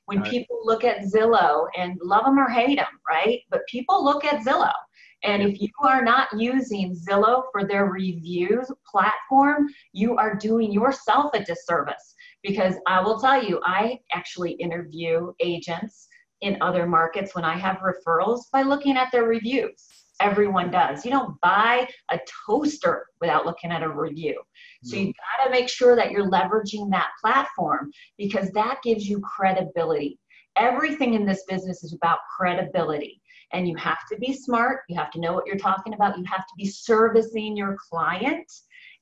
When 0.05 0.21
right. 0.21 0.31
people 0.31 0.59
look 0.63 0.83
at 0.83 1.03
Zillow 1.03 1.67
and 1.77 1.97
love 2.01 2.25
them 2.25 2.39
or 2.39 2.49
hate 2.49 2.77
them, 2.77 2.99
right? 3.07 3.41
But 3.51 3.61
people 3.67 4.03
look 4.03 4.25
at 4.25 4.43
Zillow. 4.43 4.73
And 5.23 5.43
if 5.43 5.61
you 5.61 5.69
are 5.83 6.03
not 6.03 6.29
using 6.37 6.95
Zillow 6.95 7.43
for 7.51 7.65
their 7.65 7.85
reviews 7.85 8.71
platform, 8.89 9.67
you 9.91 10.15
are 10.15 10.35
doing 10.35 10.71
yourself 10.71 11.31
a 11.33 11.43
disservice. 11.43 12.15
Because 12.41 12.75
I 12.87 13.01
will 13.01 13.19
tell 13.19 13.43
you, 13.43 13.59
I 13.65 13.99
actually 14.13 14.53
interview 14.53 15.33
agents 15.41 16.07
in 16.41 16.57
other 16.61 16.85
markets 16.85 17.35
when 17.35 17.43
I 17.43 17.57
have 17.57 17.77
referrals 17.77 18.43
by 18.51 18.61
looking 18.61 18.97
at 18.97 19.11
their 19.11 19.25
reviews. 19.25 19.85
Everyone 20.21 20.69
does. 20.69 21.05
You 21.05 21.11
don't 21.11 21.39
buy 21.41 21.87
a 22.11 22.19
toaster 22.45 23.05
without 23.21 23.45
looking 23.45 23.71
at 23.71 23.83
a 23.83 23.89
review. 23.89 24.41
So 24.83 24.97
you 24.97 25.07
mm. 25.07 25.13
got 25.37 25.45
to 25.45 25.51
make 25.51 25.69
sure 25.69 25.95
that 25.95 26.11
you're 26.11 26.29
leveraging 26.29 26.91
that 26.91 27.11
platform 27.21 27.91
because 28.17 28.51
that 28.51 28.79
gives 28.83 29.07
you 29.07 29.21
credibility. 29.21 30.19
Everything 30.57 31.13
in 31.13 31.25
this 31.25 31.43
business 31.47 31.83
is 31.83 31.93
about 31.93 32.19
credibility. 32.37 33.21
And 33.53 33.67
you 33.67 33.75
have 33.77 34.05
to 34.11 34.17
be 34.17 34.33
smart. 34.33 34.81
You 34.89 34.97
have 34.97 35.11
to 35.11 35.21
know 35.21 35.33
what 35.33 35.47
you're 35.47 35.57
talking 35.57 35.93
about. 35.93 36.17
You 36.17 36.25
have 36.25 36.45
to 36.45 36.53
be 36.57 36.67
servicing 36.67 37.55
your 37.55 37.77
client 37.89 38.51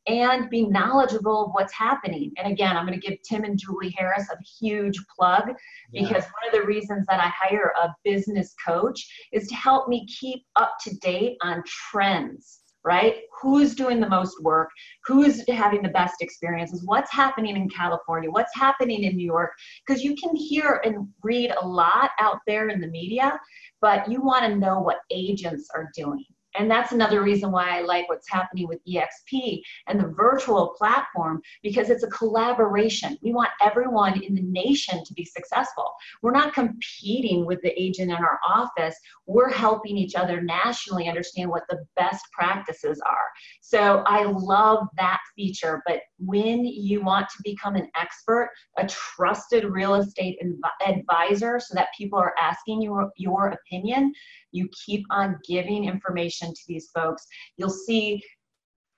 and 0.08 0.50
be 0.50 0.66
knowledgeable 0.66 1.46
of 1.46 1.52
what's 1.52 1.74
happening. 1.74 2.32
And 2.38 2.52
again, 2.52 2.78
I'm 2.78 2.86
going 2.86 3.00
to 3.00 3.08
give 3.08 3.20
Tim 3.24 3.44
and 3.44 3.60
Julie 3.60 3.94
Harris 3.98 4.28
a 4.32 4.38
huge 4.60 4.98
plug 5.18 5.50
because 5.92 6.12
yeah. 6.12 6.32
one 6.42 6.48
of 6.48 6.54
the 6.54 6.66
reasons 6.66 7.06
that 7.10 7.20
I 7.20 7.28
hire 7.28 7.74
a 7.82 7.94
business 8.04 8.54
coach 8.66 9.06
is 9.34 9.48
to 9.48 9.56
help 9.56 9.88
me 9.88 10.08
keep 10.08 10.44
up 10.56 10.74
to 10.84 10.96
date 10.98 11.38
on 11.42 11.64
trends 11.66 12.62
right? 12.88 13.16
Who's 13.42 13.76
doing 13.76 14.00
the 14.00 14.08
most 14.08 14.42
work? 14.42 14.70
Who's 15.06 15.44
having 15.50 15.82
the 15.82 15.90
best 15.90 16.22
experiences? 16.22 16.84
What's 16.86 17.12
happening 17.12 17.58
in 17.58 17.70
California? 17.70 18.32
What's 18.32 18.56
happening 18.56 19.04
in 19.04 19.18
New 19.18 19.26
York? 19.26 19.52
Because 19.86 20.04
you 20.04 20.16
can 20.16 20.34
hear 20.38 20.82
and 20.86 21.06
read 21.22 21.52
a 21.62 21.68
lot 21.68 22.12
out 22.22 22.38
there 22.48 22.70
in 22.70 22.80
the 22.80 22.88
media, 22.88 23.38
but 23.82 24.10
you 24.10 24.22
want 24.22 24.46
to 24.46 24.56
know 24.56 24.80
what 24.80 25.00
agents 25.12 25.68
are 25.76 25.90
doing. 25.98 26.24
And 26.56 26.70
that's 26.70 26.92
another 26.92 27.22
reason 27.24 27.52
why 27.52 27.78
I 27.78 27.82
like 27.82 28.10
what's 28.10 28.30
happening 28.30 28.68
with 28.68 28.80
EXP 28.88 29.62
and 29.88 30.00
the 30.00 30.08
virtual 30.08 30.76
platform 30.78 31.42
because 31.62 31.90
it's 31.90 32.04
a 32.04 32.10
collaboration. 32.10 33.18
We 33.22 33.34
want 33.34 33.50
everyone 33.62 34.22
in 34.24 34.36
the 34.36 34.42
nation 34.42 35.04
to 35.04 35.14
be 35.14 35.26
successful. 35.26 35.92
We're 36.22 36.32
not 36.32 36.54
competing 36.54 37.46
with 37.46 37.62
the 37.62 37.80
agent 37.82 38.12
in 38.12 38.18
our 38.18 38.40
office, 38.48 38.96
we're 39.26 39.52
helping 39.52 39.98
each 39.98 40.16
other 40.16 40.42
nationally 40.42 41.08
understand 41.08 41.50
what 41.50 41.64
the 41.70 41.86
best 41.96 42.26
practices 42.32 43.02
are. 43.06 43.28
So 43.62 44.04
I 44.06 44.24
love 44.24 44.88
that 44.98 45.20
feature. 45.36 45.82
But 45.86 46.02
when 46.18 46.66
you 46.66 47.02
want 47.04 47.28
to 47.30 47.44
become 47.44 47.76
an 47.76 47.90
expert, 47.96 48.50
a 48.78 48.88
trusted 48.88 49.66
real 49.66 49.96
estate 49.96 50.40
advisor, 50.86 51.60
so 51.60 51.76
that 51.76 51.90
people 51.98 52.20
are 52.20 52.34
asking 52.42 52.82
you 52.82 53.10
your 53.18 53.50
opinion, 53.50 54.14
you 54.52 54.70
keep 54.86 55.06
on 55.10 55.38
giving 55.48 55.86
information 55.86 56.50
to 56.50 56.62
these 56.68 56.90
folks. 56.94 57.26
You'll 57.58 57.70
see 57.70 58.22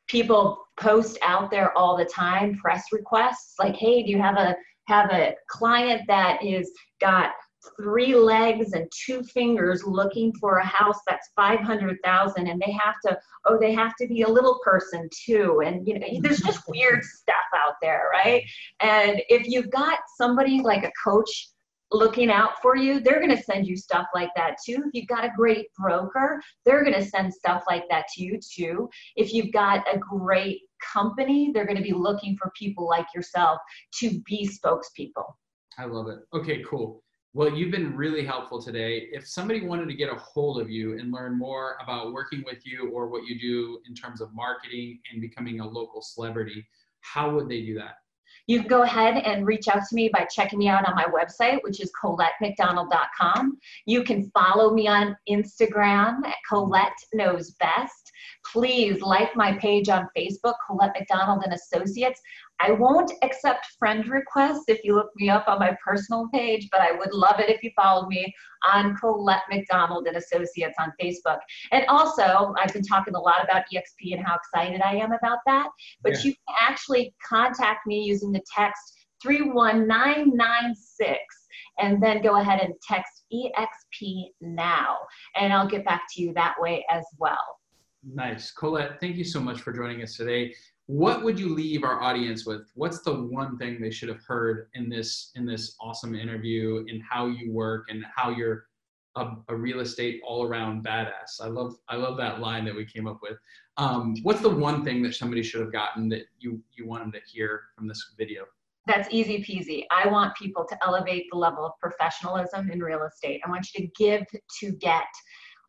people 0.08 0.66
post 0.80 1.18
out 1.22 1.52
there 1.52 1.78
all 1.78 1.96
the 1.96 2.06
time 2.06 2.58
press 2.58 2.86
requests 2.92 3.54
like 3.60 3.76
hey 3.76 4.02
do 4.02 4.10
you 4.10 4.20
have 4.20 4.38
a 4.38 4.56
have 4.88 5.12
a 5.12 5.36
client 5.48 6.02
that 6.08 6.44
is 6.44 6.72
got 7.00 7.32
three 7.80 8.16
legs 8.16 8.74
and 8.74 8.90
two 9.06 9.22
fingers 9.24 9.84
looking 9.84 10.34
for 10.40 10.58
a 10.58 10.66
house 10.66 11.00
that's 11.08 11.30
500,000 11.36 12.48
and 12.48 12.62
they 12.62 12.72
have 12.72 12.96
to 13.06 13.18
oh 13.46 13.60
they 13.60 13.74
have 13.74 13.94
to 14.00 14.08
be 14.08 14.24
a 14.24 14.28
little 14.28 14.60
person 14.64 15.08
too 15.14 15.62
and 15.66 15.88
you 15.88 16.00
know 16.00 16.08
there's 16.22 16.40
just 16.40 16.64
weird 16.68 17.04
stuff 17.04 17.36
out 17.56 17.76
there 17.82 18.10
right 18.12 18.44
and 18.80 19.22
if 19.30 19.48
you've 19.48 19.70
got 19.70 20.00
somebody 20.18 20.62
like 20.62 20.84
a 20.84 20.92
coach 21.04 21.50
looking 21.92 22.30
out 22.30 22.62
for 22.62 22.76
you, 22.76 23.00
they're 23.00 23.20
going 23.20 23.36
to 23.36 23.44
send 23.44 23.68
you 23.68 23.76
stuff 23.76 24.08
like 24.14 24.30
that 24.36 24.58
too. 24.64 24.84
If 24.86 24.94
you've 24.94 25.08
got 25.08 25.26
a 25.26 25.32
great 25.36 25.68
broker, 25.78 26.42
they're 26.66 26.84
going 26.84 26.96
to 26.96 27.06
send 27.06 27.34
stuff 27.34 27.64
like 27.68 27.84
that 27.90 28.08
to 28.16 28.24
you 28.24 28.40
too. 28.40 28.90
If 29.16 29.34
you've 29.34 29.52
got 29.52 29.86
a 29.94 29.98
great 29.98 30.62
company, 30.94 31.52
they're 31.54 31.66
going 31.66 31.78
to 31.78 31.84
be 31.84 31.94
looking 31.94 32.38
for 32.38 32.52
people 32.58 32.88
like 32.88 33.08
yourself 33.14 33.60
to 34.00 34.22
be 34.26 34.48
spokespeople. 34.48 35.34
I 35.78 35.86
love 35.86 36.08
it. 36.08 36.20
Okay, 36.34 36.64
cool. 36.70 37.04
Well, 37.34 37.54
you've 37.54 37.72
been 37.72 37.96
really 37.96 38.26
helpful 38.26 38.62
today. 38.62 39.08
If 39.12 39.28
somebody 39.28 39.62
wanted 39.62 39.88
to 39.90 39.94
get 39.94 40.12
a 40.12 40.16
hold 40.16 40.60
of 40.60 40.70
you 40.70 40.98
and 40.98 41.12
learn 41.12 41.38
more 41.38 41.78
about 41.82 42.12
working 42.12 42.44
with 42.46 42.66
you 42.66 42.90
or 42.90 43.08
what 43.08 43.24
you 43.26 43.40
do 43.40 43.80
in 43.88 43.94
terms 43.94 44.20
of 44.20 44.34
marketing 44.34 45.00
and 45.12 45.22
becoming 45.22 45.60
a 45.60 45.68
local 45.68 46.02
celebrity, 46.02 46.68
how 47.02 47.30
would 47.36 47.48
they 47.48 47.62
do 47.62 47.76
that? 47.76 47.96
You 48.50 48.62
can 48.62 48.68
go 48.68 48.82
ahead 48.82 49.18
and 49.18 49.46
reach 49.46 49.68
out 49.68 49.84
to 49.88 49.96
me 49.96 50.10
by 50.12 50.26
checking 50.26 50.58
me 50.58 50.68
out 50.68 50.84
on 50.90 50.96
my 50.96 51.06
website, 51.06 51.60
which 51.62 51.80
is 51.80 51.92
ColetteMcDonald.com. 52.04 53.60
You 53.86 54.04
can 54.04 54.32
follow 54.32 54.74
me 54.74 54.88
on 54.88 55.16
Instagram 55.30 56.26
at 56.26 56.34
Colette 56.50 56.98
Knows 57.14 57.52
Best. 57.60 57.99
Please 58.52 59.02
like 59.02 59.36
my 59.36 59.58
page 59.58 59.90
on 59.90 60.08
Facebook, 60.18 60.56
Colette 60.68 60.94
McDonald 60.98 61.44
and 61.44 61.54
Associates. 61.54 62.22
I 62.62 62.72
won't 62.72 63.12
accept 63.24 63.68
friend 63.78 64.06
requests 64.08 64.66
if 64.68 64.84
you 64.84 64.96
look 64.96 65.12
me 65.16 65.30
up 65.30 65.48
on 65.48 65.60
my 65.60 65.78
personal 65.86 66.28
page, 66.34 66.68
but 66.72 66.82
I 66.82 66.92
would 66.92 67.14
love 67.14 67.40
it 67.40 67.50
if 67.50 67.64
you 67.64 67.72
followed 67.76 68.08
me 68.08 68.34
on 68.70 68.96
Colette 68.98 69.44
McDonald 69.50 70.08
and 70.08 70.18
Associates 70.18 70.76
on 70.80 70.92
Facebook. 71.02 71.40
And 71.72 71.86
also, 71.88 72.54
I've 72.60 72.74
been 72.74 72.84
talking 72.84 73.16
a 73.16 73.20
lot 73.20 73.44
about 73.44 73.64
EXP 73.74 74.14
and 74.14 74.26
how 74.26 74.36
excited 74.36 74.82
I 74.82 74.96
am 74.96 75.14
about 75.14 75.40
that, 75.46 75.70
but 76.02 76.14
yeah. 76.14 76.24
you 76.24 76.32
can 76.34 76.56
actually 76.62 77.14
contact 77.28 77.88
me 77.88 78.04
using 78.04 78.32
the 78.32 78.42
text 78.54 78.96
31996 79.24 81.20
and 81.80 82.02
then 82.04 82.22
go 82.22 82.36
ahead 82.36 82.60
and 82.60 82.74
text 82.86 83.24
EXP 83.34 84.32
now, 84.42 84.98
and 85.36 85.54
I'll 85.54 85.68
get 85.68 85.86
back 85.86 86.04
to 86.12 86.22
you 86.22 86.34
that 86.34 86.56
way 86.60 86.86
as 86.90 87.06
well. 87.18 87.59
Nice. 88.04 88.52
Colette, 88.52 89.00
thank 89.00 89.18
you 89.18 89.24
so 89.24 89.40
much 89.40 89.62
for 89.62 89.74
joining 89.74 90.02
us 90.02 90.16
today 90.16 90.54
what 90.90 91.24
would 91.24 91.40
you 91.40 91.54
leave 91.54 91.84
our 91.84 92.02
audience 92.02 92.48
with 92.48 92.64
what's 92.74 93.02
the 93.02 93.14
one 93.14 93.60
thing 93.60 93.80
they 93.80 93.92
should 93.92 94.10
have 94.10 94.24
heard 94.26 94.70
in 94.74 94.90
this 94.90 95.30
in 95.36 95.46
this 95.46 95.76
awesome 95.80 96.16
interview 96.16 96.84
in 96.88 97.00
how 97.00 97.28
you 97.28 97.54
work 97.54 97.86
and 97.90 98.04
how 98.16 98.32
you're 98.32 98.66
a, 99.16 99.28
a 99.50 99.56
real 99.56 99.82
estate 99.82 100.20
all 100.26 100.48
around 100.48 100.84
badass 100.84 101.40
i 101.44 101.46
love 101.46 101.76
i 101.90 101.96
love 101.96 102.18
that 102.18 102.40
line 102.40 102.66
that 102.66 102.76
we 102.76 102.84
came 102.84 103.06
up 103.06 103.20
with 103.22 103.38
um, 103.78 104.16
what's 104.24 104.42
the 104.42 104.50
one 104.50 104.84
thing 104.84 105.04
that 105.04 105.14
somebody 105.14 105.44
should 105.44 105.62
have 105.62 105.72
gotten 105.72 106.10
that 106.10 106.24
you 106.40 106.60
you 106.74 106.88
want 106.88 107.04
them 107.04 107.12
to 107.12 107.22
hear 107.32 107.62
from 107.76 107.88
this 107.88 108.16
video 108.18 108.46
that's 108.88 109.08
easy 109.12 109.44
peasy. 109.44 109.84
I 109.92 110.08
want 110.08 110.36
people 110.36 110.66
to 110.68 110.76
elevate 110.84 111.26
the 111.32 111.38
level 111.38 111.64
of 111.64 111.74
professionalism 111.80 112.72
in 112.72 112.80
real 112.80 113.04
estate. 113.04 113.40
I 113.46 113.50
want 113.50 113.68
you 113.76 113.86
to 113.86 113.92
give 113.96 114.26
to 114.62 114.72
get 114.72 115.06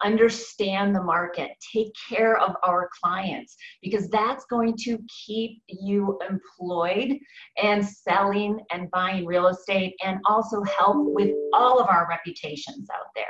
understand 0.03 0.95
the 0.95 1.03
market, 1.03 1.51
take 1.75 1.93
care 2.09 2.39
of 2.39 2.55
our 2.65 2.89
clients, 3.03 3.57
because 3.83 4.09
that's 4.09 4.45
going 4.47 4.77
to 4.79 4.99
keep 5.27 5.63
you 5.69 6.19
employed 6.29 7.19
and 7.63 7.87
selling 7.87 8.61
and 8.73 8.91
buying 8.91 9.27
real 9.27 9.49
estate 9.49 9.95
and 10.05 10.19
also 10.27 10.63
help 10.63 10.97
with 10.99 11.35
all 11.53 11.79
of 11.79 11.89
our 11.89 12.07
reputations 12.09 12.89
out 12.93 13.07
there. 13.15 13.25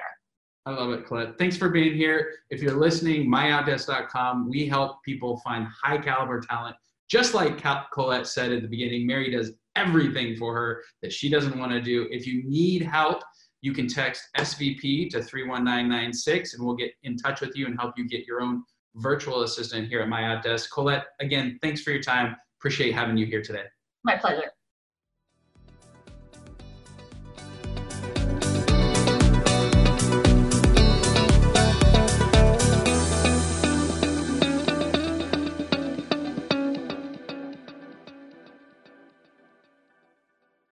I 0.66 0.72
love 0.72 0.90
it, 0.90 1.06
Colette. 1.06 1.38
Thanks 1.38 1.56
for 1.56 1.70
being 1.70 1.94
here. 1.94 2.34
If 2.50 2.62
you're 2.62 2.78
listening, 2.78 3.30
myoutdesk.com, 3.30 4.48
we 4.48 4.66
help 4.66 5.02
people 5.02 5.40
find 5.40 5.66
high 5.82 5.98
caliber 5.98 6.40
talent. 6.40 6.76
Just 7.10 7.34
like 7.34 7.60
Colette 7.92 8.26
said 8.26 8.52
at 8.52 8.62
the 8.62 8.68
beginning, 8.68 9.06
Mary 9.06 9.30
does 9.30 9.52
everything 9.74 10.36
for 10.36 10.54
her 10.54 10.82
that 11.02 11.12
she 11.12 11.28
doesn't 11.28 11.58
want 11.58 11.72
to 11.72 11.80
do. 11.80 12.06
If 12.10 12.26
you 12.26 12.44
need 12.44 12.82
help, 12.82 13.22
you 13.62 13.72
can 13.72 13.86
text 13.86 14.28
SVP 14.36 15.10
to 15.10 15.22
31996 15.22 16.54
and 16.54 16.64
we'll 16.64 16.76
get 16.76 16.92
in 17.02 17.16
touch 17.16 17.40
with 17.40 17.56
you 17.56 17.66
and 17.66 17.78
help 17.78 17.94
you 17.96 18.08
get 18.08 18.26
your 18.26 18.40
own 18.40 18.62
virtual 18.96 19.42
assistant 19.42 19.88
here 19.88 20.00
at 20.00 20.08
My 20.08 20.40
Desk. 20.40 20.70
Colette, 20.72 21.06
again, 21.20 21.58
thanks 21.62 21.82
for 21.82 21.90
your 21.90 22.02
time. 22.02 22.36
Appreciate 22.58 22.94
having 22.94 23.16
you 23.16 23.26
here 23.26 23.42
today. 23.42 23.64
My 24.04 24.16
pleasure. 24.16 24.50